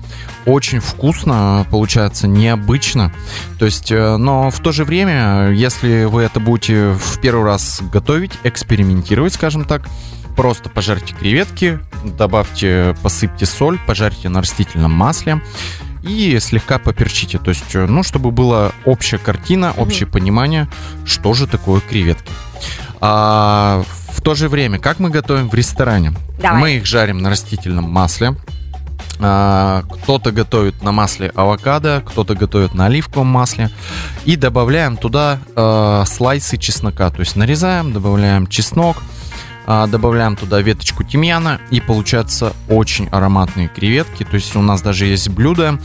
очень 0.46 0.78
вкусно, 0.78 1.66
получается, 1.68 2.28
необычно. 2.28 3.12
То 3.58 3.64
есть, 3.64 3.90
э, 3.90 4.16
но 4.16 4.48
в 4.52 4.60
то 4.60 4.70
же 4.70 4.84
время, 4.84 5.50
если 5.50 6.04
вы 6.04 6.22
это 6.22 6.38
будете 6.38 6.92
в 6.92 7.18
первый 7.18 7.44
раз 7.44 7.82
готовить, 7.92 8.30
экспериментировать, 8.44 9.34
скажем 9.34 9.64
так, 9.64 9.88
просто 10.36 10.68
пожарьте 10.68 11.12
креветки, 11.12 11.80
добавьте, 12.04 12.94
посыпьте 13.02 13.44
соль, 13.44 13.80
пожарьте 13.88 14.28
на 14.28 14.42
растительном 14.42 14.92
масле 14.92 15.42
и 16.04 16.38
слегка 16.38 16.78
поперчите. 16.78 17.38
То 17.38 17.48
есть, 17.48 17.74
э, 17.74 17.86
ну, 17.86 18.04
чтобы 18.04 18.30
была 18.30 18.70
общая 18.84 19.18
картина, 19.18 19.72
общее 19.76 20.06
понимание, 20.06 20.68
что 21.04 21.34
же 21.34 21.48
такое 21.48 21.80
креветки. 21.80 22.30
А 23.04 23.82
в 24.10 24.20
то 24.20 24.36
же 24.36 24.48
время, 24.48 24.78
как 24.78 25.00
мы 25.00 25.10
готовим 25.10 25.50
в 25.50 25.54
ресторане? 25.54 26.12
Давай. 26.40 26.60
Мы 26.60 26.76
их 26.76 26.86
жарим 26.86 27.18
на 27.18 27.30
растительном 27.30 27.90
масле. 27.90 28.36
А, 29.18 29.82
Кто-то 29.90 30.30
готовит 30.30 30.84
на 30.84 30.92
масле 30.92 31.32
авокадо, 31.34 32.04
кто-то 32.06 32.36
готовит 32.36 32.74
на 32.74 32.86
оливковом 32.86 33.26
масле. 33.26 33.70
И 34.24 34.36
добавляем 34.36 34.96
туда 34.96 35.40
э, 35.56 36.04
слайсы 36.06 36.56
чеснока. 36.58 37.10
То 37.10 37.20
есть 37.20 37.34
нарезаем, 37.34 37.92
добавляем 37.92 38.46
чеснок, 38.46 39.02
а, 39.66 39.88
добавляем 39.88 40.36
туда 40.36 40.60
веточку 40.60 41.02
тимьяна. 41.02 41.60
И 41.72 41.80
получаются 41.80 42.52
очень 42.68 43.08
ароматные 43.08 43.66
креветки. 43.66 44.22
То 44.22 44.36
есть 44.36 44.54
у 44.54 44.62
нас 44.62 44.80
даже 44.80 45.06
есть 45.06 45.28
блюдо 45.28 45.80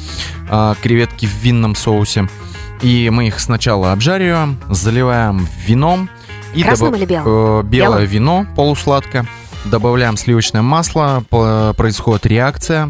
а, 0.52 0.76
креветки 0.84 1.26
в 1.26 1.34
винном 1.42 1.74
соусе. 1.74 2.30
И 2.84 3.10
мы 3.12 3.26
их 3.26 3.40
сначала 3.40 3.92
обжариваем, 3.92 4.60
заливаем 4.70 5.48
вином. 5.66 6.10
И 6.58 6.64
Красным 6.64 6.96
или 6.96 7.06
белым? 7.06 7.26
э, 7.28 7.64
белое 7.64 7.90
Белым? 8.00 8.06
вино 8.06 8.48
полусладкое. 8.56 9.26
Добавляем 9.66 10.18
сливочное 10.18 10.62
масло, 10.62 11.24
происходит 11.30 12.26
реакция, 12.26 12.90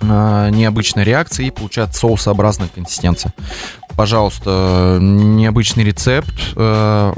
э, 0.00 0.48
необычная 0.50 1.04
реакция, 1.04 1.46
и 1.46 1.50
получается 1.50 2.00
соусообразная 2.00 2.68
консистенция. 2.74 3.32
Пожалуйста, 3.96 4.98
необычный 5.00 5.84
рецепт, 5.84 6.32
э, 6.56 7.12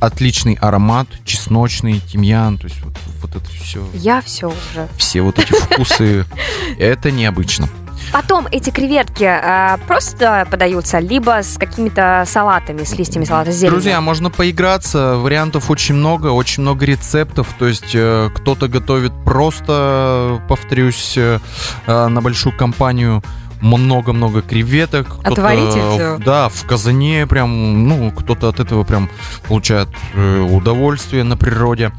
отличный 0.00 0.54
аромат, 0.60 1.06
чесночный, 1.24 2.00
тимьян, 2.00 2.58
то 2.58 2.66
есть 2.66 2.80
вот, 2.82 2.94
вот 3.22 3.36
это 3.36 3.44
все, 3.50 3.84
Я 3.94 4.20
все 4.22 4.46
уже. 4.48 4.88
все 4.96 5.22
вот 5.22 5.38
эти 5.38 5.52
вкусы, 5.52 6.24
это 6.78 7.10
необычно. 7.10 7.68
Потом 8.12 8.46
эти 8.50 8.70
креветки 8.70 9.24
а, 9.24 9.78
просто 9.86 10.46
подаются, 10.50 10.98
либо 10.98 11.42
с 11.42 11.56
какими-то 11.58 12.24
салатами, 12.26 12.84
с 12.84 12.96
листьями 12.96 13.24
салата 13.24 13.52
с 13.52 13.54
зеленью. 13.54 13.72
Друзья, 13.72 14.00
можно 14.00 14.30
поиграться, 14.30 15.16
вариантов 15.16 15.70
очень 15.70 15.94
много, 15.94 16.28
очень 16.28 16.62
много 16.62 16.84
рецептов. 16.84 17.54
То 17.58 17.66
есть 17.66 17.94
э, 17.94 18.30
кто-то 18.34 18.68
готовит 18.68 19.12
просто, 19.24 20.42
повторюсь, 20.48 21.14
э, 21.16 21.38
э, 21.86 22.06
на 22.08 22.20
большую 22.20 22.56
компанию 22.56 23.22
много-много 23.60 24.42
креветок. 24.42 25.18
Э, 25.24 25.30
всё. 25.34 26.18
Да, 26.24 26.48
в 26.48 26.64
казане 26.66 27.26
прям, 27.26 27.88
ну, 27.88 28.10
кто-то 28.10 28.48
от 28.48 28.60
этого 28.60 28.84
прям 28.84 29.10
получает 29.46 29.88
э, 30.14 30.40
удовольствие 30.40 31.24
на 31.24 31.36
природе. 31.36 31.92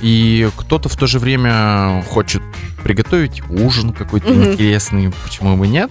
И 0.00 0.48
кто-то 0.56 0.88
в 0.88 0.96
то 0.96 1.06
же 1.06 1.18
время 1.18 2.02
хочет 2.08 2.42
приготовить 2.82 3.42
ужин 3.50 3.92
какой-то 3.92 4.30
Мгм. 4.32 4.52
интересный, 4.52 5.12
почему 5.24 5.56
бы 5.56 5.66
нет. 5.68 5.90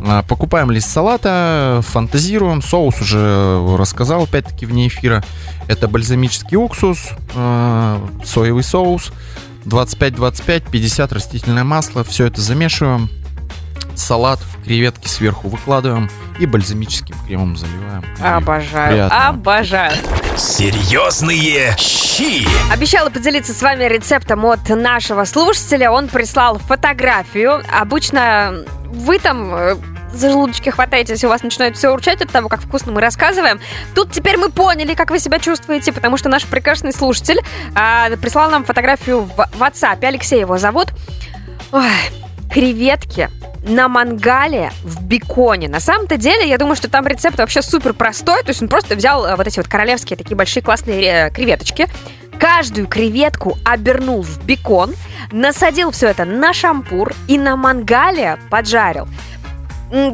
А, 0.00 0.22
Покупаем 0.22 0.70
лист 0.70 0.90
салата, 0.90 1.80
фантазируем. 1.86 2.62
Соус 2.62 3.00
уже 3.00 3.76
рассказал, 3.76 4.24
опять-таки, 4.24 4.66
вне 4.66 4.88
эфира. 4.88 5.24
Это 5.68 5.88
бальзамический 5.88 6.56
уксус, 6.56 7.10
э, 7.34 7.98
соевый 8.24 8.62
соус, 8.62 9.12
25-25, 9.64 10.70
50 10.70 11.12
растительное 11.12 11.64
масло. 11.64 12.04
Все 12.04 12.26
это 12.26 12.40
замешиваем. 12.40 13.10
Салат, 13.94 14.40
креветки 14.64 15.08
сверху 15.08 15.48
выкладываем 15.48 16.08
и 16.38 16.46
бальзамическим 16.46 17.16
кремом 17.26 17.56
заливаем. 17.56 18.04
Обожаю, 18.22 18.90
приятного. 18.90 19.26
обожаю. 19.26 19.92
Серьезные 20.36 21.74
щи. 21.76 22.46
Обещала 22.72 23.10
поделиться 23.10 23.52
с 23.52 23.60
вами 23.60 23.84
рецептом 23.84 24.44
от 24.46 24.68
нашего 24.68 25.24
слушателя. 25.24 25.90
Он 25.90 26.08
прислал 26.08 26.58
фотографию. 26.58 27.62
Обычно 27.72 28.64
вы 28.86 29.18
там 29.18 29.54
э, 29.54 29.76
за 30.12 30.30
желудочки 30.30 30.70
хватаетесь, 30.70 31.22
и 31.22 31.26
у 31.26 31.28
вас 31.28 31.42
начинает 31.42 31.76
все 31.76 31.90
урчать 31.90 32.22
от 32.22 32.30
того, 32.30 32.48
как 32.48 32.60
вкусно 32.60 32.92
мы 32.92 33.00
рассказываем. 33.00 33.60
Тут 33.94 34.12
теперь 34.12 34.36
мы 34.36 34.50
поняли, 34.50 34.94
как 34.94 35.10
вы 35.10 35.18
себя 35.18 35.38
чувствуете, 35.38 35.92
потому 35.92 36.16
что 36.16 36.28
наш 36.28 36.44
прекрасный 36.44 36.92
слушатель 36.92 37.40
а, 37.74 38.10
прислал 38.16 38.50
нам 38.50 38.64
фотографию 38.64 39.22
в 39.22 39.38
WhatsApp. 39.60 40.04
Алексей 40.04 40.40
его 40.40 40.58
зовут. 40.58 40.88
Ой, 41.72 41.90
креветки 42.50 43.28
на 43.62 43.88
мангале 43.88 44.70
в 44.82 45.02
беконе. 45.02 45.68
На 45.68 45.80
самом-то 45.80 46.16
деле, 46.16 46.48
я 46.48 46.58
думаю, 46.58 46.76
что 46.76 46.88
там 46.88 47.06
рецепт 47.06 47.38
вообще 47.38 47.62
супер 47.62 47.92
простой. 47.92 48.42
То 48.42 48.50
есть 48.50 48.62
он 48.62 48.68
просто 48.68 48.96
взял 48.96 49.24
э, 49.26 49.36
вот 49.36 49.46
эти 49.46 49.58
вот 49.58 49.68
королевские 49.68 50.16
такие 50.16 50.36
большие 50.36 50.62
классные 50.62 51.02
э, 51.02 51.30
креветочки, 51.30 51.88
каждую 52.38 52.86
креветку 52.86 53.58
обернул 53.64 54.22
в 54.22 54.44
бекон, 54.44 54.94
насадил 55.32 55.90
все 55.90 56.08
это 56.08 56.24
на 56.24 56.52
шампур 56.52 57.12
и 57.26 57.38
на 57.38 57.56
мангале 57.56 58.38
поджарил. 58.50 59.08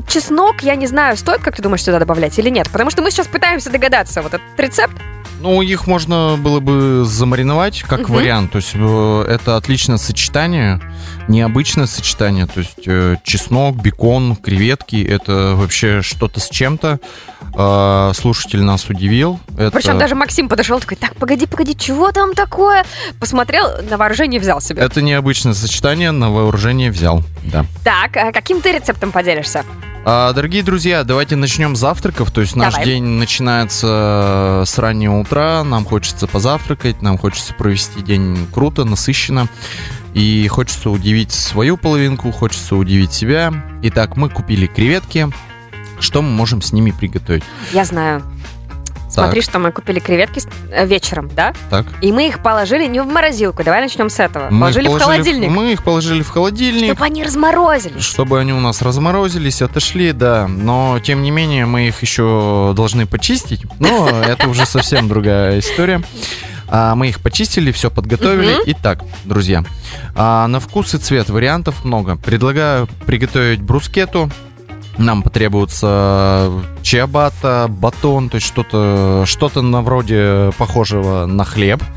Чеснок, 0.06 0.62
я 0.62 0.76
не 0.76 0.86
знаю, 0.86 1.16
стоит, 1.16 1.42
как 1.42 1.56
ты 1.56 1.62
думаешь, 1.62 1.82
сюда 1.82 1.98
добавлять 1.98 2.38
или 2.38 2.48
нет? 2.48 2.70
Потому 2.70 2.90
что 2.90 3.02
мы 3.02 3.10
сейчас 3.10 3.26
пытаемся 3.26 3.70
догадаться, 3.70 4.22
вот 4.22 4.34
этот 4.34 4.46
рецепт. 4.56 4.94
Ну, 5.40 5.60
их 5.60 5.86
можно 5.86 6.36
было 6.38 6.60
бы 6.60 7.04
замариновать 7.04 7.82
как 7.82 8.00
Мгм. 8.00 8.12
вариант. 8.14 8.52
То 8.52 8.56
есть 8.56 8.70
э, 8.74 9.24
это 9.28 9.56
отличное 9.56 9.98
сочетание, 9.98 10.80
необычное 11.28 11.86
сочетание. 11.86 12.46
То 12.46 12.60
есть 12.60 12.86
э, 12.86 13.16
чеснок, 13.24 13.76
бекон, 13.76 14.36
креветки 14.36 15.04
это 15.04 15.54
вообще 15.54 16.00
что-то 16.02 16.40
с 16.40 16.48
чем-то. 16.48 16.98
Э, 17.56 18.12
Слушатель 18.14 18.62
нас 18.62 18.88
удивил. 18.88 19.38
Это... 19.58 19.70
Причем 19.70 19.98
даже 19.98 20.14
Максим 20.14 20.48
подошел 20.48 20.80
такой, 20.80 20.96
так, 20.96 21.14
погоди, 21.16 21.46
погоди, 21.46 21.76
чего 21.76 22.10
там 22.10 22.34
такое? 22.34 22.84
Посмотрел, 23.20 23.82
на 23.88 23.96
вооружение 23.96 24.40
взял 24.40 24.60
себе. 24.60 24.82
Это 24.82 25.02
необычное 25.02 25.54
сочетание, 25.54 26.10
на 26.10 26.30
вооружение 26.30 26.90
взял. 26.90 27.22
Да. 27.44 27.66
Так, 27.84 28.16
а 28.16 28.32
каким 28.32 28.60
ты 28.60 28.72
рецептом 28.72 29.12
поделишься? 29.12 29.64
А, 30.06 30.34
дорогие 30.34 30.62
друзья, 30.62 31.02
давайте 31.02 31.34
начнем 31.34 31.74
с 31.74 31.78
завтраков. 31.78 32.30
То 32.30 32.42
есть 32.42 32.54
наш 32.56 32.74
Давай. 32.74 32.86
день 32.86 33.04
начинается 33.04 34.64
с 34.66 34.78
раннего 34.78 35.18
утра. 35.18 35.64
Нам 35.64 35.86
хочется 35.86 36.26
позавтракать, 36.26 37.00
нам 37.00 37.16
хочется 37.16 37.54
провести 37.54 38.02
день 38.02 38.46
круто, 38.52 38.84
насыщенно. 38.84 39.48
И 40.12 40.46
хочется 40.48 40.90
удивить 40.90 41.32
свою 41.32 41.78
половинку, 41.78 42.30
хочется 42.32 42.76
удивить 42.76 43.14
себя. 43.14 43.52
Итак, 43.82 44.16
мы 44.16 44.28
купили 44.28 44.66
креветки. 44.66 45.30
Что 46.00 46.20
мы 46.20 46.28
можем 46.28 46.60
с 46.60 46.72
ними 46.72 46.90
приготовить? 46.90 47.44
Я 47.72 47.84
знаю. 47.86 48.22
Смотри, 49.08 49.42
что 49.42 49.58
мы 49.58 49.72
купили 49.72 50.00
креветки 50.00 50.42
э, 50.70 50.86
вечером, 50.86 51.30
да? 51.34 51.54
Так. 51.70 51.86
И 52.00 52.12
мы 52.12 52.28
их 52.28 52.42
положили 52.42 52.86
не 52.86 53.00
в 53.00 53.06
морозилку. 53.06 53.62
Давай 53.62 53.80
начнем 53.80 54.10
с 54.10 54.18
этого. 54.18 54.48
Мы 54.50 54.70
их 54.70 54.74
положили 54.74 54.88
в 54.88 54.98
холодильник. 54.98 55.50
Мы 55.50 55.72
их 55.72 55.84
положили 55.84 56.22
в 56.22 56.30
холодильник. 56.30 56.92
Чтобы 56.92 57.04
они 57.04 57.22
разморозились. 57.24 58.02
Чтобы 58.02 58.40
они 58.40 58.52
у 58.52 58.60
нас 58.60 58.82
разморозились, 58.82 59.62
отошли, 59.62 60.12
да. 60.12 60.48
Но, 60.48 60.98
тем 61.02 61.22
не 61.22 61.30
менее, 61.30 61.66
мы 61.66 61.88
их 61.88 62.02
еще 62.02 62.72
должны 62.74 63.06
почистить. 63.06 63.62
Но 63.78 64.08
это 64.22 64.48
уже 64.48 64.66
совсем 64.66 65.08
другая 65.08 65.60
история. 65.60 66.02
А, 66.66 66.94
мы 66.94 67.08
их 67.08 67.20
почистили, 67.20 67.72
все 67.72 67.90
подготовили. 67.90 68.54
Мгм. 68.54 68.62
Итак, 68.66 69.04
друзья, 69.24 69.64
а, 70.14 70.46
на 70.48 70.60
вкус 70.60 70.94
и 70.94 70.98
цвет 70.98 71.28
вариантов 71.28 71.84
много. 71.84 72.16
Предлагаю 72.16 72.88
приготовить 73.06 73.60
брускету. 73.60 74.30
Нам 74.98 75.22
потребуется 75.22 76.50
чиабата, 76.94 77.66
батон, 77.68 78.28
то 78.28 78.36
есть 78.36 78.46
что-то 78.46 79.24
что 79.26 79.50
на 79.60 79.82
вроде 79.82 80.52
похожего 80.58 81.26
на 81.26 81.44
хлеб. 81.44 81.82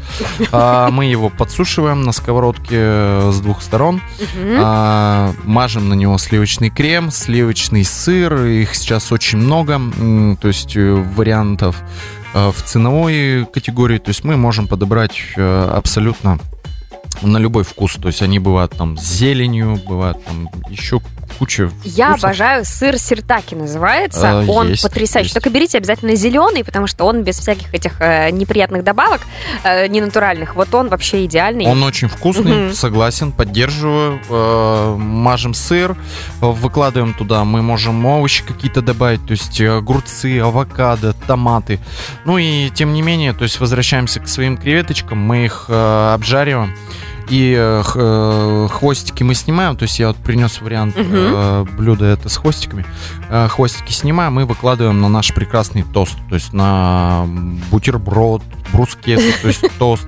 А, 0.52 0.90
мы 0.90 1.06
его 1.06 1.30
подсушиваем 1.30 2.04
на 2.04 2.12
сковородке 2.12 3.32
с 3.32 3.40
двух 3.42 3.62
сторон. 3.62 4.02
А, 4.58 5.34
мажем 5.44 5.90
на 5.90 5.94
него 5.94 6.18
сливочный 6.18 6.70
крем, 6.70 7.12
сливочный 7.12 7.84
сыр. 7.84 8.46
Их 8.46 8.74
сейчас 8.74 9.12
очень 9.12 9.38
много. 9.38 9.80
То 10.42 10.48
есть 10.48 10.76
э, 10.76 10.94
вариантов 10.94 11.76
э, 12.34 12.52
в 12.52 12.64
ценовой 12.64 13.46
категории. 13.54 13.98
То 13.98 14.10
есть 14.10 14.24
мы 14.24 14.38
можем 14.38 14.68
подобрать 14.68 15.20
э, 15.36 15.72
абсолютно 15.76 16.40
на 17.22 17.38
любой 17.38 17.64
вкус. 17.64 17.96
То 18.02 18.08
есть 18.08 18.22
они 18.22 18.40
бывают 18.40 18.74
там 18.78 18.98
с 18.98 19.04
зеленью, 19.04 19.82
бывают 19.88 20.24
там 20.26 20.50
еще 20.70 21.00
куча 21.40 21.70
Я 21.84 22.10
вкусов. 22.12 22.24
обожаю 22.24 22.66
сыр 22.66 22.98
сиртаки 22.98 23.54
называется. 23.54 24.40
А, 24.40 24.46
он 24.48 24.70
есть, 24.70 24.82
потрясающий. 24.84 25.26
есть. 25.28 25.34
Только 25.34 25.50
берите 25.50 25.78
обязательно 25.78 26.16
зеленый, 26.16 26.64
потому 26.64 26.88
что 26.88 27.04
он 27.06 27.24
без 27.24 27.38
всяких 27.38 27.74
этих 27.74 28.00
э, 28.00 28.30
неприятных 28.32 28.84
добавок, 28.84 29.22
э, 29.64 29.88
ненатуральных. 29.88 30.56
Вот 30.56 30.74
он 30.74 30.88
вообще 30.90 31.26
идеальный. 31.26 31.66
Он 31.66 31.84
очень 31.84 32.08
вкусный, 32.08 32.68
Мгм. 32.68 32.74
согласен, 32.74 33.32
поддерживаю. 33.34 34.20
Э, 34.30 34.96
мажем 34.98 35.54
сыр, 35.54 35.98
выкладываем 36.40 37.14
туда, 37.14 37.44
мы 37.44 37.62
можем 37.62 38.06
овощи 38.06 38.44
какие-то 38.44 38.82
добавить, 38.82 39.24
то 39.26 39.32
есть 39.32 39.60
э, 39.60 39.70
огурцы, 39.78 40.40
авокадо, 40.40 41.14
томаты. 41.28 41.80
Ну 42.26 42.38
и 42.38 42.70
тем 42.70 42.94
не 42.94 43.02
менее, 43.02 43.34
то 43.34 43.44
есть 43.44 43.60
возвращаемся 43.60 44.20
к 44.22 44.28
своим 44.28 44.58
креветочкам, 44.58 45.20
мы 45.20 45.46
их 45.46 45.66
э, 45.68 46.12
обжариваем. 46.14 46.74
И 47.30 47.54
э, 47.58 47.84
э, 47.96 48.68
хвостики 48.72 49.24
мы 49.24 49.36
снимаем, 49.36 49.76
то 49.76 49.84
есть 49.84 50.00
я 50.00 50.08
вот 50.08 50.18
принес 50.18 50.62
вариант 50.62 50.96
Мгм. 50.96 51.10
э, 51.14 51.66
блюда 51.78 52.06
это 52.06 52.30
с 52.30 52.38
хвостиками. 52.38 52.86
Э, 53.30 53.48
хвостики 53.50 53.92
снимаем 53.92 54.40
и 54.40 54.44
выкладываем 54.44 55.02
на 55.02 55.10
наш 55.10 55.34
прекрасный 55.34 55.84
тост, 55.84 56.18
то 56.30 56.36
есть 56.36 56.54
на 56.54 57.26
бутерброд, 57.70 58.42
брускеты, 58.72 59.34
то 59.42 59.48
есть 59.48 59.64
тост. 59.80 60.08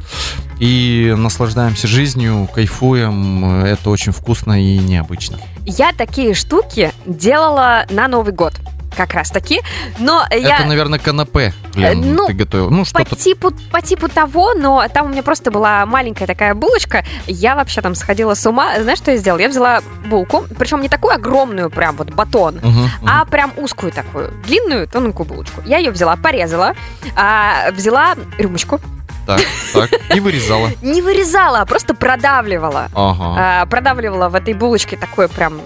И 0.59 1.13
наслаждаемся 1.17 1.87
жизнью, 1.87 2.49
кайфуем. 2.53 3.63
Это 3.63 3.89
очень 3.89 4.11
вкусно 4.11 4.61
и 4.61 4.77
необычно. 4.77 5.37
Я 5.65 5.93
такие 5.93 6.33
штуки 6.33 6.91
делала 7.05 7.85
на 7.89 8.07
Новый 8.09 8.33
год. 8.33 8.53
Как 8.99 9.13
раз 9.13 9.31
таки. 9.31 9.61
Но 9.97 10.25
я... 10.29 10.57
Это, 10.57 10.65
наверное, 10.65 10.99
канапе, 10.99 11.53
Лен, 11.73 12.03
Э, 12.03 12.05
ну, 12.05 12.27
ты 12.27 12.33
готовил. 12.33 12.69
Ну, 12.69 12.79
По 12.79 12.85
что-то... 12.85 13.15
типу, 13.15 13.53
по 13.71 13.81
типу 13.81 14.09
того, 14.09 14.53
но 14.55 14.85
там 14.93 15.05
у 15.05 15.09
меня 15.09 15.23
просто 15.23 15.51
была 15.51 15.85
маленькая 15.85 16.27
такая 16.27 16.53
булочка. 16.53 17.05
Я 17.25 17.55
вообще 17.55 17.79
там 17.79 17.95
сходила 17.95 18.33
с 18.33 18.45
ума. 18.45 18.81
Знаешь, 18.81 18.97
что 18.97 19.11
я 19.11 19.17
сделала? 19.17 19.39
Я 19.39 19.47
взяла 19.47 19.79
булку, 20.05 20.43
причем 20.57 20.81
не 20.81 20.89
такую 20.89 21.13
огромную, 21.13 21.69
прям 21.69 21.95
вот 21.95 22.11
батон, 22.11 22.55
мгм. 22.55 22.89
а 23.07 23.23
прям 23.23 23.53
узкую 23.55 23.93
такую, 23.93 24.33
длинную, 24.45 24.85
тоненькую 24.85 25.25
булочку. 25.25 25.61
Я 25.65 25.77
ее 25.77 25.91
взяла, 25.91 26.17
порезала, 26.17 26.73
а, 27.15 27.71
взяла 27.71 28.15
рюмочку, 28.37 28.81
Так, 29.25 29.41
так. 29.73 29.89
И 30.15 30.19
вырезала. 30.19 30.71
не 30.81 31.01
вырезала, 31.01 31.61
а 31.61 31.65
просто 31.65 31.93
продавливала. 31.93 32.89
Ага. 32.93 33.61
А, 33.61 33.65
продавливала 33.67 34.27
в 34.27 34.35
этой 34.35 34.53
булочке 34.53 34.97
такое 34.97 35.27
прям... 35.27 35.61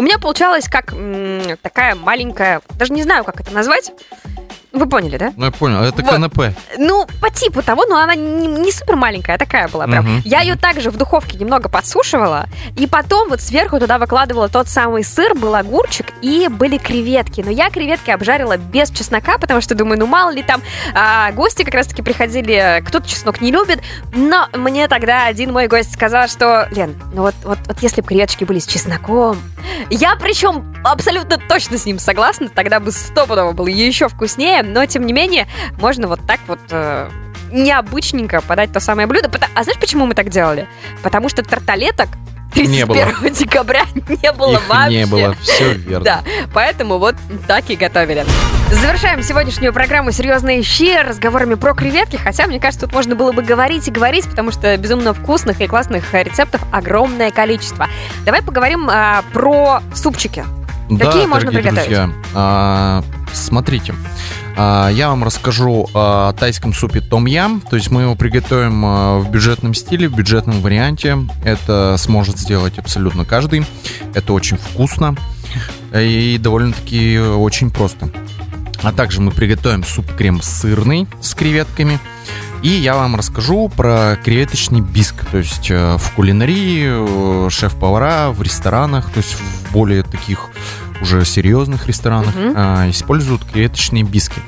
У 0.00 0.02
меня 0.02 0.18
получалось 0.18 0.66
как 0.66 0.94
м, 0.94 1.58
такая 1.60 1.94
маленькая... 1.94 2.62
Даже 2.70 2.94
не 2.94 3.02
знаю, 3.02 3.22
как 3.22 3.38
это 3.38 3.52
назвать. 3.52 3.92
Вы 4.72 4.86
поняли, 4.86 5.16
да? 5.16 5.32
Ну, 5.36 5.46
я 5.46 5.50
понял. 5.50 5.82
Это 5.82 6.02
Вот. 6.02 6.10
канапе. 6.10 6.54
Ну, 6.78 7.06
по 7.20 7.30
типу 7.30 7.62
того, 7.62 7.86
но 7.86 7.96
она 7.96 8.14
не, 8.14 8.46
не 8.46 8.70
супер 8.70 8.96
маленькая, 8.96 9.34
а 9.34 9.38
такая 9.38 9.68
была 9.68 9.86
прям. 9.86 10.04
Мгм. 10.04 10.22
Я 10.24 10.40
ее 10.42 10.54
также 10.56 10.90
в 10.90 10.96
духовке 10.96 11.36
немного 11.38 11.68
подсушивала, 11.68 12.46
и 12.76 12.86
потом 12.86 13.28
вот 13.30 13.40
сверху 13.40 13.80
туда 13.80 13.98
выкладывала 13.98 14.48
тот 14.48 14.68
самый 14.68 15.02
сыр, 15.02 15.34
был 15.34 15.54
огурчик 15.54 16.06
и 16.22 16.48
были 16.48 16.78
креветки. 16.78 17.40
Но 17.40 17.50
я 17.50 17.70
креветки 17.70 18.10
обжарила 18.10 18.56
без 18.56 18.90
чеснока, 18.90 19.38
потому 19.38 19.60
что 19.60 19.74
думаю, 19.74 19.98
ну 19.98 20.06
мало 20.06 20.30
ли 20.30 20.42
там 20.42 20.62
а, 20.94 21.32
гости 21.32 21.64
как 21.64 21.74
раз-таки 21.74 22.02
приходили, 22.02 22.82
кто-то 22.86 23.08
чеснок 23.08 23.40
не 23.40 23.50
любит. 23.50 23.80
Но 24.14 24.48
мне 24.54 24.86
тогда 24.86 25.26
один 25.26 25.52
мой 25.52 25.66
гость 25.66 25.92
сказал, 25.92 26.28
что, 26.28 26.68
Лен, 26.70 26.94
ну 27.12 27.22
вот, 27.22 27.34
вот, 27.44 27.58
вот 27.66 27.78
если 27.80 28.02
бы 28.02 28.06
креветочки 28.06 28.44
были 28.44 28.60
с 28.60 28.66
чесноком, 28.66 29.38
я 29.90 30.14
причем 30.16 30.74
абсолютно 30.84 31.38
точно 31.38 31.76
с 31.78 31.86
ним 31.86 31.98
согласна, 31.98 32.48
тогда 32.48 32.78
бы 32.80 32.92
стопудово 32.92 33.52
было 33.52 33.66
еще 33.68 34.08
вкуснее, 34.08 34.59
но 34.62 34.86
тем 34.86 35.06
не 35.06 35.12
менее 35.12 35.46
можно 35.78 36.06
вот 36.08 36.20
так 36.26 36.40
вот 36.46 36.60
э, 36.70 37.08
необычненько 37.52 38.40
подать 38.40 38.72
то 38.72 38.80
самое 38.80 39.06
блюдо. 39.06 39.30
А 39.54 39.62
знаешь, 39.64 39.80
почему 39.80 40.06
мы 40.06 40.14
так 40.14 40.28
делали? 40.28 40.66
Потому 41.02 41.28
что 41.28 41.42
тарталеток 41.42 42.08
Не 42.54 42.84
было. 42.86 42.96
31 42.96 43.32
декабря 43.34 43.84
не 43.94 44.32
было 44.32 44.54
Их 44.54 44.68
вообще. 44.68 44.98
не 44.98 45.06
было. 45.06 45.34
Все 45.42 45.72
верно. 45.74 46.04
Да, 46.04 46.20
поэтому 46.52 46.98
вот 46.98 47.16
так 47.46 47.68
и 47.70 47.76
готовили. 47.76 48.24
Завершаем 48.70 49.22
сегодняшнюю 49.22 49.72
программу 49.72 50.12
«Серьезные 50.12 50.62
щи» 50.62 50.96
разговорами 51.02 51.54
про 51.54 51.74
креветки, 51.74 52.16
хотя, 52.16 52.46
мне 52.46 52.60
кажется, 52.60 52.86
тут 52.86 52.94
можно 52.94 53.16
было 53.16 53.32
бы 53.32 53.42
говорить 53.42 53.88
и 53.88 53.90
говорить, 53.90 54.28
потому 54.28 54.52
что 54.52 54.76
безумно 54.76 55.12
вкусных 55.12 55.60
и 55.60 55.66
классных 55.66 56.12
рецептов 56.14 56.62
огромное 56.70 57.32
количество. 57.32 57.88
Давай 58.24 58.42
поговорим 58.42 58.88
а, 58.88 59.24
про 59.32 59.82
супчики. 59.92 60.44
Какие 60.98 61.26
можно 61.26 61.50
дорогие 61.50 61.72
приготовить? 61.72 61.88
друзья, 61.88 62.10
а, 62.34 63.04
смотрите, 63.32 63.94
а, 64.56 64.88
я 64.88 65.08
вам 65.08 65.24
расскажу 65.24 65.88
о 65.94 66.32
тайском 66.32 66.72
супе 66.72 67.00
том 67.00 67.26
ям. 67.26 67.60
То 67.60 67.76
есть 67.76 67.90
мы 67.90 68.02
его 68.02 68.14
приготовим 68.14 68.84
а, 68.84 69.18
в 69.18 69.30
бюджетном 69.30 69.74
стиле, 69.74 70.08
в 70.08 70.14
бюджетном 70.14 70.60
варианте. 70.60 71.18
Это 71.44 71.96
сможет 71.98 72.38
сделать 72.38 72.78
абсолютно 72.78 73.24
каждый. 73.24 73.64
Это 74.14 74.32
очень 74.32 74.56
вкусно 74.56 75.16
и 75.94 76.38
довольно-таки 76.38 77.18
очень 77.18 77.70
просто. 77.70 78.10
А 78.82 78.92
также 78.92 79.20
мы 79.20 79.30
приготовим 79.30 79.84
суп-крем 79.84 80.40
сырный 80.42 81.06
с 81.20 81.34
креветками. 81.34 81.98
И 82.62 82.68
я 82.68 82.94
вам 82.94 83.16
расскажу 83.16 83.70
про 83.74 84.18
креветочный 84.22 84.80
биск. 84.80 85.24
То 85.30 85.38
есть 85.38 85.70
э, 85.70 85.96
в 85.96 86.12
кулинарии 86.12 87.46
э, 87.46 87.50
шеф-повара 87.50 88.30
в 88.30 88.42
ресторанах, 88.42 89.10
то 89.10 89.18
есть 89.18 89.34
в 89.34 89.72
более 89.72 90.02
таких 90.02 90.50
уже 91.00 91.24
серьезных 91.24 91.86
ресторанах 91.86 92.34
Мгм. 92.34 92.54
э, 92.56 92.90
используют 92.90 93.44
креветочные 93.44 94.02
биски. 94.04 94.40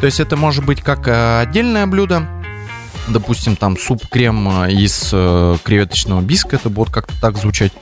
То 0.00 0.06
есть 0.06 0.20
это 0.20 0.36
может 0.36 0.64
быть 0.64 0.80
как 0.82 1.06
э, 1.08 1.40
отдельное 1.40 1.86
блюдо, 1.86 2.26
допустим, 3.08 3.56
там 3.56 3.76
суп-крем 3.76 4.64
э, 4.64 4.72
из 4.72 5.10
э, 5.12 5.56
креветочного 5.64 6.20
биска, 6.20 6.56
это 6.56 6.70
будет 6.70 6.90
как-то 6.90 7.14
так 7.20 7.36
звучать. 7.38 7.72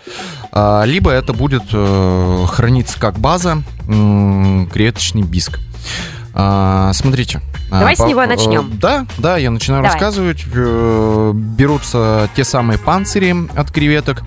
А, 0.52 0.82
Либо 0.84 1.10
это 1.10 1.32
будет 1.32 1.62
э, 1.72 2.44
храниться 2.48 2.98
как 2.98 3.18
база 3.18 3.62
м, 3.86 4.68
креветочный 4.72 5.22
биск. 5.22 5.58
А, 6.34 6.92
Смотрите. 6.92 7.40
а, 7.70 7.80
Давай 7.80 7.94
с 7.96 7.98
по- 7.98 8.04
него 8.06 8.22
э, 8.22 8.26
начнем. 8.26 8.78
Да, 8.78 9.06
да, 9.18 9.36
я 9.36 9.50
начинаю 9.50 9.82
Давай. 9.82 9.92
рассказывать. 9.94 10.44
Э, 10.52 11.32
Берутся 11.34 12.28
те 12.34 12.44
самые 12.44 12.78
панцири 12.78 13.34
от 13.56 13.70
креветок. 13.70 14.22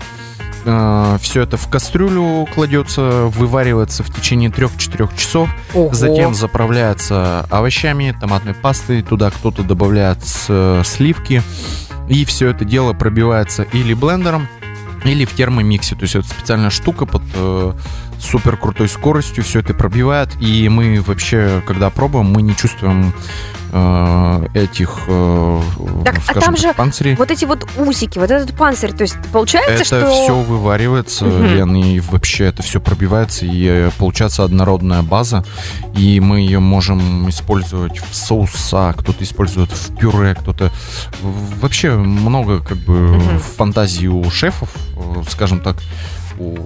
Все 0.64 1.42
это 1.42 1.56
в 1.56 1.68
кастрюлю 1.68 2.48
кладется, 2.54 3.24
вываривается 3.26 4.02
в 4.02 4.14
течение 4.14 4.50
3-4 4.50 5.16
часов. 5.16 5.50
Ого. 5.74 5.92
Затем 5.92 6.34
заправляется 6.34 7.46
овощами, 7.50 8.16
томатной 8.18 8.54
пастой. 8.54 9.02
Туда 9.02 9.30
кто-то 9.30 9.62
добавляет 9.62 10.18
э, 10.48 10.82
сливки. 10.84 11.42
И 12.08 12.24
все 12.24 12.48
это 12.48 12.64
дело 12.64 12.92
пробивается 12.92 13.62
или 13.62 13.94
блендером, 13.94 14.48
или 15.04 15.24
в 15.24 15.34
термомиксе. 15.34 15.94
То 15.96 16.02
есть 16.02 16.14
это 16.14 16.28
специальная 16.28 16.70
штука 16.70 17.06
под 17.06 17.22
э, 17.34 17.72
супер 18.24 18.56
крутой 18.56 18.88
скоростью. 18.88 19.44
Все 19.44 19.60
это 19.60 19.74
пробивает. 19.74 20.30
И 20.40 20.68
мы 20.68 21.00
вообще, 21.00 21.62
когда 21.66 21.90
пробуем, 21.90 22.26
мы 22.26 22.42
не 22.42 22.56
чувствуем 22.56 23.12
э, 23.72 24.46
этих, 24.54 25.00
э, 25.08 25.60
Так, 26.04 26.18
а 26.18 26.20
скажем 26.20 26.42
там 26.42 26.54
так, 26.54 26.62
же 26.62 26.74
панцирей. 26.74 27.16
Вот 27.16 27.30
эти 27.30 27.44
вот 27.44 27.66
усики, 27.76 28.18
вот 28.18 28.30
этот 28.30 28.56
панцирь, 28.56 28.92
то 28.92 29.02
есть 29.02 29.16
получается, 29.32 29.72
Это 29.74 29.84
что... 29.84 30.12
все 30.12 30.34
вываривается, 30.34 31.24
Мгм. 31.24 31.46
Лен, 31.46 31.74
и 31.76 32.00
вообще 32.00 32.44
это 32.44 32.62
все 32.62 32.80
пробивается, 32.80 33.46
и 33.46 33.66
э, 33.66 33.90
получается 33.98 34.44
однородная 34.44 35.02
база, 35.02 35.44
и 35.96 36.20
мы 36.20 36.40
ее 36.40 36.60
можем 36.60 37.28
использовать 37.28 37.98
в 37.98 38.14
соуса, 38.14 38.94
кто-то 38.96 39.24
использует 39.24 39.70
в 39.72 39.96
пюре, 39.96 40.34
кто-то 40.36 40.70
вообще 41.60 41.90
много 41.96 42.60
как 42.60 42.78
бы 42.78 42.94
Мгм. 42.94 43.38
фантазии 43.40 44.06
у 44.06 44.30
шефов, 44.30 44.70
э, 44.96 45.22
скажем 45.28 45.60
так, 45.60 45.76
у 46.38 46.56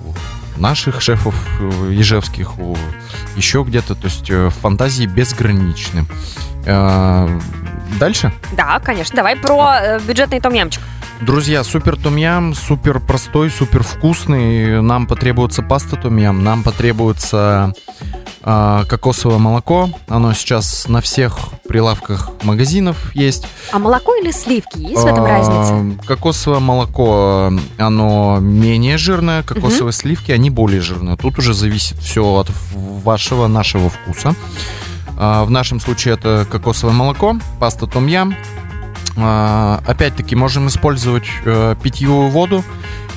наших 0.59 1.01
шефов 1.01 1.35
э, 1.61 1.91
ежевских, 1.93 2.59
у 2.59 2.77
еще 3.37 3.65
где-то, 3.67 3.95
то 3.95 4.07
есть 4.07 4.31
э, 4.31 4.51
фантазии 4.51 5.07
безграничны. 5.07 6.05
Э, 6.67 7.29
Дальше? 7.99 8.33
Да, 8.53 8.79
конечно. 8.81 9.17
Давай 9.17 9.35
про 9.37 9.99
бюджетный 10.07 10.41
том-ямчик. 10.41 10.83
Друзья, 11.21 11.65
супер 11.65 11.97
том-ям, 11.97 12.55
супер 12.55 13.01
простой, 13.01 13.51
супер 13.51 13.83
вкусный. 13.83 14.81
Нам 14.83 15.07
потребуется 15.07 15.63
паста 15.63 15.97
том-ям, 15.97 16.45
нам 16.45 16.63
потребуется 16.63 17.73
а, 18.51 18.85
кокосовое 18.87 19.37
молоко. 19.37 19.91
Оно 20.09 20.33
сейчас 20.33 20.89
на 20.89 21.03
всех 21.03 21.39
прилавках 21.69 22.31
магазинов 22.45 23.15
есть. 23.15 23.47
А 23.73 23.79
молоко 23.79 24.15
или 24.15 24.31
сливки? 24.31 24.79
Есть 24.79 25.03
в 25.03 25.07
этом 25.07 25.25
А, 25.25 25.29
разница? 25.29 26.07
Кокосовое 26.07 26.59
молоко, 26.59 27.53
оно 27.77 28.39
менее 28.41 28.97
жирное, 28.97 29.43
кокосовые 29.43 29.93
сливки, 29.93 30.33
они 30.33 30.49
более 30.49 30.81
жирные. 30.81 31.19
Тут 31.19 31.39
уже 31.39 31.53
зависит 31.53 31.99
все 31.99 32.25
от 32.25 32.49
вашего, 32.73 33.49
нашего 33.49 33.91
вкуса. 33.91 34.35
А, 35.19 35.45
В 35.45 35.51
нашем 35.51 35.79
случае 35.79 36.15
это 36.15 36.47
кокосовое 36.51 36.95
молоко, 36.95 37.37
паста 37.61 37.87
том-ям. 37.87 38.35
А, 39.19 39.83
Опять-таки 39.87 40.35
можем 40.37 40.69
использовать 40.69 41.27
э, 41.45 41.75
питьевую 41.83 42.29
воду 42.31 42.65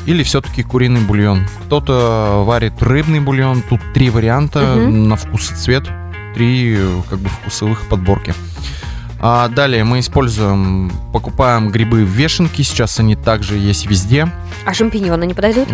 или 0.05 0.23
все-таки 0.23 0.63
куриный 0.63 1.01
бульон. 1.01 1.47
Кто-то 1.65 2.43
варит 2.45 2.81
рыбный 2.81 3.19
бульон. 3.19 3.61
Тут 3.61 3.79
три 3.93 4.09
варианта 4.09 4.59
Мгм. 4.61 5.07
на 5.09 5.15
вкус 5.15 5.51
и 5.51 5.55
цвет. 5.55 5.89
Три 6.35 6.77
как 7.09 7.19
бы 7.19 7.29
вкусовых 7.29 7.87
подборки. 7.89 8.33
А 9.23 9.49
далее 9.49 9.83
мы 9.83 9.99
используем, 9.99 10.91
покупаем 11.13 11.69
грибы 11.69 12.03
в 12.05 12.09
вешенке, 12.09 12.63
сейчас 12.63 12.99
они 12.99 13.15
также 13.15 13.55
есть 13.57 13.85
везде. 13.85 14.27
А 14.65 14.73
шампиньоны 14.73 15.25
не 15.25 15.35
подойдут? 15.35 15.67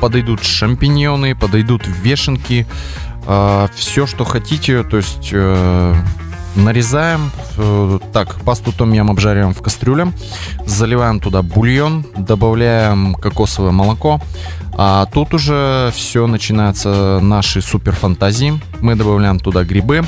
Подойдут 0.00 0.44
шампиньоны, 0.44 1.34
подойдут 1.34 1.82
вешенки, 1.86 2.66
все, 3.74 4.06
что 4.06 4.24
хотите, 4.24 4.82
то 4.82 4.98
есть 4.98 5.30
э, 5.32 5.94
нарезаем, 6.54 7.30
э, 7.56 7.98
так, 8.12 8.40
пасту 8.40 8.72
том 8.72 8.92
ям 8.92 9.10
обжариваем 9.10 9.54
в 9.54 9.62
кастрюле, 9.62 10.12
заливаем 10.66 11.20
туда 11.20 11.42
бульон, 11.42 12.04
добавляем 12.16 13.14
кокосовое 13.14 13.72
молоко, 13.72 14.20
а 14.76 15.06
тут 15.06 15.34
уже 15.34 15.92
все 15.94 16.26
начинается 16.26 17.18
наши 17.20 17.60
супер 17.60 17.92
фантазии. 17.92 18.60
Мы 18.80 18.94
добавляем 18.94 19.38
туда 19.38 19.64
грибы. 19.64 20.02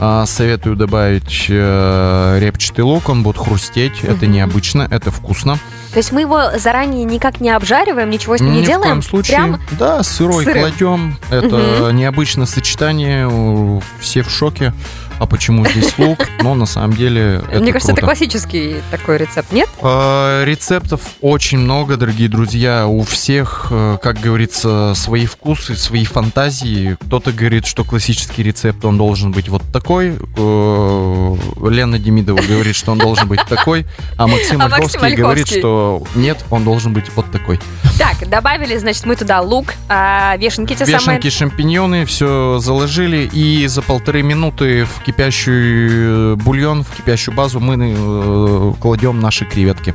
А, 0.00 0.24
Советую 0.26 0.76
добавить 0.76 1.46
э, 1.48 2.38
репчатый 2.40 2.84
лук, 2.84 3.08
он 3.08 3.22
будет 3.22 3.36
хрустеть. 3.36 4.02
Это 4.02 4.26
необычно, 4.26 4.88
это 4.90 5.10
вкусно. 5.10 5.58
То 5.92 5.98
есть 5.98 6.12
мы 6.12 6.20
его 6.22 6.56
заранее 6.58 7.04
никак 7.04 7.40
не 7.40 7.50
обжариваем, 7.50 8.10
ничего 8.10 8.36
с 8.36 8.40
ним 8.40 8.52
не 8.52 8.60
Ни 8.60 8.64
в 8.64 8.66
делаем? 8.66 8.90
коем 8.92 9.02
случае. 9.02 9.36
Прям 9.36 9.60
Да, 9.72 10.02
сырой 10.02 10.44
сырым. 10.44 10.60
кладем. 10.62 11.18
Это 11.30 11.90
необычное 11.92 12.46
сочетание. 12.46 13.80
Все 14.00 14.22
в 14.22 14.30
шоке. 14.30 14.72
А 15.18 15.26
почему 15.26 15.66
здесь 15.66 15.98
лук? 15.98 16.18
Но 16.42 16.54
на 16.54 16.64
самом 16.64 16.94
деле 16.94 17.42
это 17.50 17.60
Мне 17.60 17.72
кажется, 17.74 17.92
это 17.92 18.00
круто. 18.00 18.06
классический 18.16 18.76
такой 18.90 19.18
рецепт, 19.18 19.52
нет? 19.52 19.68
А, 19.82 20.42
Рецептов 20.44 21.02
очень 21.20 21.58
много, 21.58 21.98
дорогие 21.98 22.30
друзья. 22.30 22.86
У 22.86 23.02
всех, 23.02 23.66
э, 23.70 23.98
как 24.02 24.18
говорится, 24.20 24.94
свои 24.96 25.26
вкусы, 25.26 25.76
свои 25.76 26.06
фантазии. 26.06 26.96
Кто-то 27.02 27.32
говорит, 27.32 27.66
что 27.66 27.84
классический 27.84 28.42
рецепт, 28.42 28.82
он 28.82 28.96
должен 28.96 29.30
быть 29.30 29.50
вот 29.50 29.60
такой. 29.70 30.16
Э, 30.38 31.36
Лена 31.68 31.98
Демидова 31.98 32.40
говорит, 32.40 32.74
что 32.74 32.92
он 32.92 32.98
должен 32.98 33.28
быть 33.28 33.42
такой. 33.46 33.84
А 34.16 34.26
Максим 34.26 34.62
А 34.62 34.66
Ольховский 34.66 35.14
говорит, 35.16 35.44
Ольховский. 35.48 35.60
Что 35.80 36.02
нет, 36.14 36.44
он 36.50 36.64
должен 36.64 36.92
быть 36.92 37.06
вот 37.16 37.30
такой. 37.30 37.58
Так, 37.98 38.28
добавили, 38.28 38.76
значит, 38.76 39.06
мы 39.06 39.16
туда 39.16 39.40
лук, 39.40 39.74
а, 39.88 40.36
вешенки 40.36 40.74
те 40.74 40.84
Вешенки, 40.84 41.30
шампиньоны, 41.30 42.04
все 42.04 42.58
заложили. 42.58 43.28
И 43.32 43.66
за 43.66 43.82
полторы 43.82 44.22
минуты 44.22 44.84
в 44.84 45.02
кипящий 45.02 45.52
э, 45.52 46.34
бульон, 46.36 46.82
в 46.82 46.96
кипящую 46.96 47.34
базу 47.34 47.60
мы 47.60 47.94
э, 47.96 48.72
кладем 48.80 49.20
наши 49.20 49.44
креветки. 49.44 49.94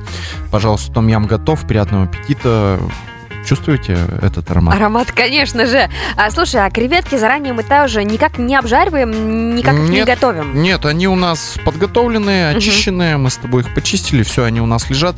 Пожалуйста, 0.51 0.91
том 0.91 1.07
ям 1.07 1.25
готов. 1.25 1.65
Приятного 1.67 2.05
аппетита. 2.05 2.79
Чувствуете 3.45 3.97
этот 4.21 4.49
аромат? 4.49 4.75
Аромат, 4.75 5.11
конечно 5.11 5.65
же. 5.67 5.89
А, 6.15 6.31
слушай, 6.31 6.65
а 6.65 6.69
креветки 6.71 7.15
заранее 7.15 7.53
мы 7.53 7.63
тоже 7.63 8.03
никак 8.03 8.39
не 8.39 8.55
обжариваем, 8.55 9.55
никак 9.55 9.75
их 9.75 9.89
не 9.89 9.97
Нет. 9.97 10.07
готовим. 10.07 10.61
Нет, 10.61 10.85
они 10.85 11.07
у 11.07 11.15
нас 11.15 11.57
подготовленные, 11.63 12.55
очищенные. 12.55 13.17
Мы 13.17 13.29
с 13.29 13.37
тобой 13.37 13.61
их 13.61 13.73
почистили, 13.73 14.23
все, 14.23 14.43
они 14.45 14.61
у 14.61 14.65
нас 14.65 14.89
лежат 14.89 15.15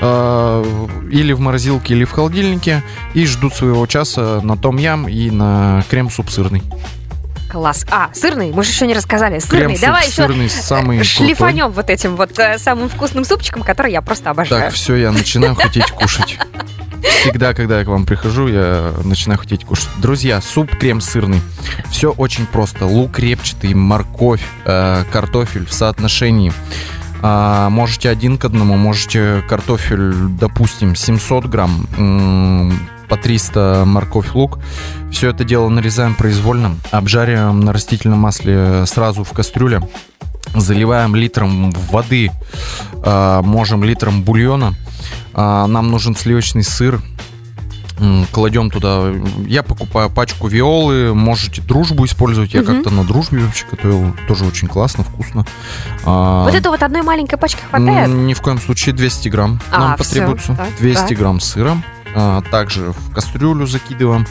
э, 0.00 0.64
или 1.10 1.32
в 1.32 1.40
морозилке, 1.40 1.94
или 1.94 2.04
в 2.04 2.10
холодильнике 2.10 2.82
и 3.14 3.24
ждут 3.26 3.54
своего 3.54 3.86
часа 3.86 4.40
на 4.42 4.56
том 4.56 4.76
ям 4.76 5.08
и 5.08 5.30
на 5.30 5.82
крем-суп 5.90 6.30
сырный. 6.30 6.62
Класс. 7.50 7.84
А, 7.90 8.08
сырный, 8.14 8.50
мы 8.52 8.64
же 8.64 8.70
еще 8.70 8.86
не 8.86 8.94
рассказали. 8.94 9.38
Сырный, 9.38 9.66
Крем-суп 9.66 9.84
давай 9.86 10.06
еще 10.06 10.12
сырный 10.12 10.48
самый 10.48 10.98
крутой. 10.98 11.26
шлифанем 11.26 11.70
вот 11.70 11.90
этим 11.90 12.16
вот 12.16 12.38
э, 12.38 12.58
самым 12.58 12.88
вкусным 12.88 13.24
супчиком, 13.24 13.62
который 13.62 13.92
я 13.92 14.00
просто 14.00 14.30
обожаю. 14.30 14.62
Так, 14.62 14.72
все, 14.72 14.96
я 14.96 15.12
начинаю 15.12 15.54
хотеть 15.54 15.90
кушать. 15.90 16.38
Всегда, 17.02 17.54
когда 17.54 17.78
я 17.78 17.84
к 17.84 17.88
вам 17.88 18.06
прихожу, 18.06 18.48
я 18.48 18.94
начинаю 19.04 19.38
хотеть 19.38 19.64
кушать. 19.64 19.88
Друзья, 19.98 20.40
суп 20.40 20.70
крем 20.76 21.00
сырный. 21.00 21.40
Все 21.90 22.10
очень 22.10 22.46
просто. 22.46 22.86
Лук 22.86 23.18
репчатый, 23.18 23.74
морковь, 23.74 24.42
э, 24.64 25.04
картофель 25.12 25.66
в 25.66 25.72
соотношении. 25.72 26.52
А, 27.22 27.70
можете 27.70 28.10
один 28.10 28.36
к 28.36 28.44
одному, 28.44 28.76
можете 28.76 29.44
картофель, 29.48 30.12
допустим, 30.38 30.96
700 30.96 31.46
грамм, 31.46 31.86
по 33.08 33.16
300 33.16 33.84
морковь, 33.86 34.34
лук. 34.34 34.58
Все 35.12 35.30
это 35.30 35.44
дело 35.44 35.68
нарезаем 35.68 36.14
произвольно, 36.14 36.76
обжариваем 36.90 37.60
на 37.60 37.72
растительном 37.72 38.18
масле 38.18 38.86
сразу 38.86 39.22
в 39.22 39.30
кастрюле, 39.32 39.82
заливаем 40.54 41.14
литром 41.14 41.70
воды, 41.70 42.32
а, 43.04 43.42
можем 43.42 43.84
литром 43.84 44.22
бульона. 44.22 44.74
А, 45.34 45.66
Нам 45.66 45.90
нужен 45.90 46.14
сливочный 46.16 46.62
сыр. 46.64 47.00
Кладем 48.32 48.68
туда. 48.70 49.12
Я 49.46 49.62
покупаю 49.62 50.10
пачку 50.10 50.48
виолы. 50.48 51.14
Можете 51.14 51.62
дружбу 51.62 52.04
использовать. 52.04 52.52
Я 52.52 52.62
Мгм. 52.62 52.74
как-то 52.76 52.90
на 52.90 53.04
дружбе 53.04 53.40
вообще 53.44 53.64
готовил. 53.70 54.12
Тоже 54.26 54.44
очень 54.44 54.66
классно, 54.66 55.04
вкусно. 55.04 55.46
А, 56.04 56.42
Вот 56.44 56.54
это 56.54 56.70
вот 56.70 56.82
одной 56.82 57.02
маленькой 57.02 57.36
пачки 57.36 57.60
хватает? 57.70 58.08
Ни 58.08 58.34
в 58.34 58.40
коем 58.40 58.58
случае 58.58 58.94
200 58.94 59.28
грамм 59.28 59.60
А, 59.70 59.78
нам 59.78 59.94
всё, 59.98 60.04
потребуется. 60.04 60.54
так, 60.56 60.68
200 60.80 61.08
так. 61.10 61.18
грамм 61.18 61.38
сыра. 61.40 61.76
А, 62.14 62.40
Также 62.50 62.92
в 62.92 63.14
кастрюлю 63.14 63.66
закидываем. 63.66 64.26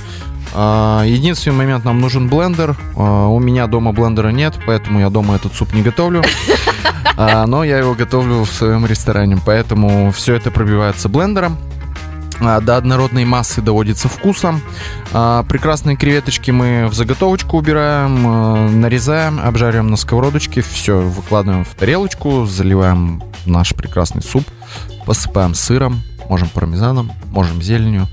А, 0.53 1.03
Единственный 1.05 1.55
момент, 1.55 1.85
нам 1.85 1.99
нужен 1.99 2.27
блендер. 2.27 2.75
А, 2.95 3.27
У 3.27 3.39
меня 3.39 3.67
дома 3.67 3.91
блендера 3.93 4.29
нет, 4.29 4.59
поэтому 4.65 4.99
я 4.99 5.09
дома 5.09 5.35
этот 5.35 5.53
суп 5.53 5.73
не 5.73 5.81
готовлю. 5.81 6.23
А, 7.17 7.45
Но 7.45 7.63
я 7.63 7.77
его 7.77 7.93
готовлю 7.93 8.43
в 8.43 8.49
своем 8.51 8.85
ресторане, 8.85 9.37
поэтому 9.45 10.11
все 10.11 10.35
это 10.35 10.51
пробивается 10.51 11.09
блендером. 11.09 11.57
До 12.39 12.77
однородной 12.77 13.23
массы 13.23 13.61
доводится 13.61 14.07
вкусом. 14.09 14.61
Прекрасные 15.11 15.95
креветочки 15.95 16.49
мы 16.49 16.87
в 16.87 16.93
заготовочку 16.95 17.57
убираем, 17.57 18.81
нарезаем, 18.81 19.39
обжариваем 19.39 19.91
на 19.91 19.95
сковородочке. 19.95 20.61
Все, 20.61 21.01
выкладываем 21.01 21.63
в 21.63 21.69
тарелочку, 21.75 22.47
заливаем 22.47 23.21
наш 23.45 23.75
прекрасный 23.75 24.23
суп, 24.23 24.43
посыпаем 25.05 25.53
сыром, 25.53 26.01
можем 26.29 26.49
пармезаном, 26.49 27.11
можем 27.27 27.61
зеленью. 27.61 28.07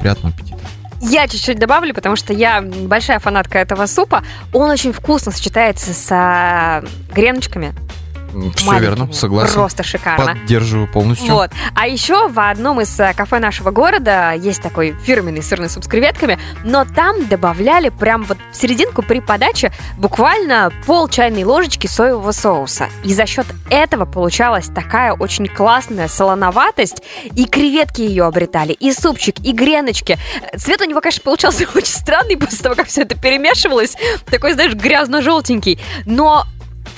Приятного 0.00 0.34
аппетита. 0.34 0.60
Я 1.04 1.26
чуть-чуть 1.26 1.58
добавлю, 1.58 1.94
потому 1.94 2.14
что 2.14 2.32
я 2.32 2.62
большая 2.62 3.18
фанатка 3.18 3.58
этого 3.58 3.86
супа. 3.86 4.22
Он 4.52 4.70
очень 4.70 4.92
вкусно 4.92 5.32
сочетается 5.32 5.92
с 5.92 6.84
греночками. 7.12 7.74
Все 8.56 8.78
верно, 8.78 9.12
согласен. 9.12 9.54
Просто 9.54 9.82
шикарно. 9.82 10.26
Поддерживаю 10.26 10.88
полностью. 10.88 11.34
Вот. 11.34 11.50
А 11.74 11.86
еще 11.86 12.28
в 12.28 12.38
одном 12.38 12.80
из 12.80 12.98
э, 12.98 13.12
кафе 13.14 13.38
нашего 13.38 13.70
города 13.70 14.32
есть 14.32 14.62
такой 14.62 14.94
фирменный 15.04 15.42
сырный 15.42 15.68
суп 15.68 15.84
с 15.84 15.88
креветками, 15.88 16.38
но 16.64 16.84
там 16.84 17.26
добавляли 17.26 17.88
прям 17.90 18.24
вот 18.24 18.38
в 18.52 18.56
серединку 18.56 19.02
при 19.02 19.20
подаче 19.20 19.72
буквально 19.98 20.72
пол 20.86 21.08
чайной 21.08 21.44
ложечки 21.44 21.86
соевого 21.86 22.32
соуса. 22.32 22.88
И 23.04 23.14
за 23.14 23.26
счет 23.26 23.46
этого 23.70 24.04
получалась 24.04 24.68
такая 24.68 25.12
очень 25.12 25.46
классная 25.46 26.08
солоноватость, 26.08 27.02
и 27.34 27.44
креветки 27.44 28.02
ее 28.02 28.24
обретали, 28.24 28.72
и 28.72 28.92
супчик, 28.92 29.38
и 29.40 29.52
греночки. 29.52 30.18
Цвет 30.56 30.80
у 30.80 30.84
него, 30.84 31.00
конечно, 31.00 31.22
получался 31.22 31.66
очень 31.74 31.86
странный 31.86 32.36
после 32.36 32.58
того, 32.58 32.74
как 32.74 32.88
все 32.88 33.02
это 33.02 33.14
перемешивалось. 33.18 33.96
Такой, 34.26 34.52
знаешь, 34.52 34.74
грязно-желтенький. 34.74 35.78
Но 36.06 36.46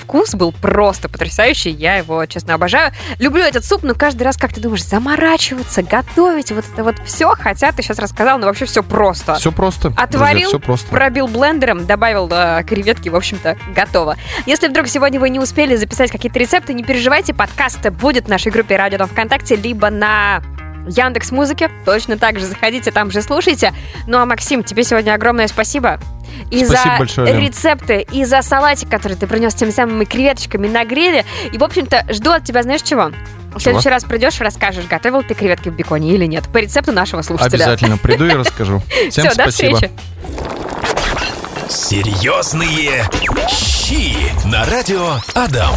вкус 0.05 0.35
был 0.35 0.51
просто 0.51 1.09
потрясающий, 1.09 1.71
я 1.71 1.95
его, 1.95 2.23
честно, 2.27 2.53
обожаю. 2.53 2.91
Люблю 3.17 3.41
этот 3.41 3.65
суп, 3.65 3.81
но 3.81 3.95
каждый 3.95 4.23
раз 4.23 4.37
как 4.37 4.53
ты 4.53 4.61
думаешь, 4.61 4.85
заморачиваться, 4.85 5.81
готовить, 5.81 6.51
вот 6.51 6.63
это 6.71 6.83
вот 6.83 6.95
все, 7.05 7.29
хотя 7.29 7.71
ты 7.71 7.81
сейчас 7.81 7.97
рассказал, 7.97 8.37
но 8.37 8.45
вообще 8.45 8.65
все 8.65 8.83
просто. 8.83 9.35
Все 9.35 9.51
просто. 9.51 9.93
Отварил, 9.97 10.49
все 10.49 10.59
просто. 10.59 10.87
Пробил 10.89 11.27
блендером, 11.27 11.87
добавил 11.87 12.29
э, 12.31 12.63
креветки, 12.67 13.09
в 13.09 13.15
общем-то, 13.15 13.57
готово. 13.75 14.15
Если 14.45 14.67
вдруг 14.67 14.87
сегодня 14.87 15.19
вы 15.19 15.29
не 15.29 15.39
успели 15.39 15.75
записать 15.75 16.11
какие-то 16.11 16.37
рецепты, 16.37 16.73
не 16.73 16.83
переживайте, 16.83 17.33
подкаст 17.33 17.89
будет 17.89 18.25
в 18.25 18.29
нашей 18.29 18.51
группе 18.51 18.75
Радио 18.77 18.99
Дом 18.99 19.07
ВКонтакте, 19.07 19.55
либо 19.55 19.89
на 19.89 20.43
Яндекс 20.87 21.31
Музыке. 21.31 21.71
Точно 21.83 22.17
так 22.17 22.39
же 22.39 22.45
заходите, 22.45 22.91
там 22.91 23.09
же 23.09 23.23
слушайте. 23.23 23.73
Ну 24.05 24.19
а 24.19 24.25
Максим, 24.25 24.63
тебе 24.63 24.83
сегодня 24.83 25.13
огромное 25.13 25.47
спасибо. 25.47 25.99
И 26.51 26.63
Спасибо 26.65 26.93
за 26.93 26.99
большое, 26.99 27.33
Лен. 27.33 27.41
рецепты, 27.41 28.05
и 28.11 28.25
за 28.25 28.41
салатик, 28.41 28.89
который 28.89 29.17
ты 29.17 29.27
принес 29.27 29.53
теми 29.53 29.71
самыми 29.71 30.05
креветочками 30.05 30.67
на 30.67 30.85
гриле. 30.85 31.25
И, 31.51 31.57
в 31.57 31.63
общем-то, 31.63 32.05
жду 32.09 32.31
от 32.31 32.43
тебя, 32.43 32.63
знаешь 32.63 32.81
чего? 32.81 33.11
В 33.55 33.59
следующий 33.61 33.89
раз 33.89 34.03
придешь, 34.03 34.39
расскажешь, 34.41 34.85
готовил 34.85 35.23
ты 35.23 35.33
креветки 35.33 35.69
в 35.69 35.75
беконе 35.75 36.13
или 36.13 36.25
нет. 36.25 36.43
По 36.51 36.57
рецепту 36.57 36.91
нашего 36.91 37.21
слушателя. 37.21 37.55
Обязательно 37.63 37.97
приду 37.97 38.25
и 38.25 38.31
расскажу. 38.33 38.81
Всем 39.09 39.11
Все, 39.11 39.23
до 39.35 39.49
спасибо. 39.49 39.75
встречи. 39.75 39.93
Серьезные 41.69 43.05
щи 43.49 44.15
на 44.47 44.65
радио 44.65 45.15
Адам. 45.33 45.73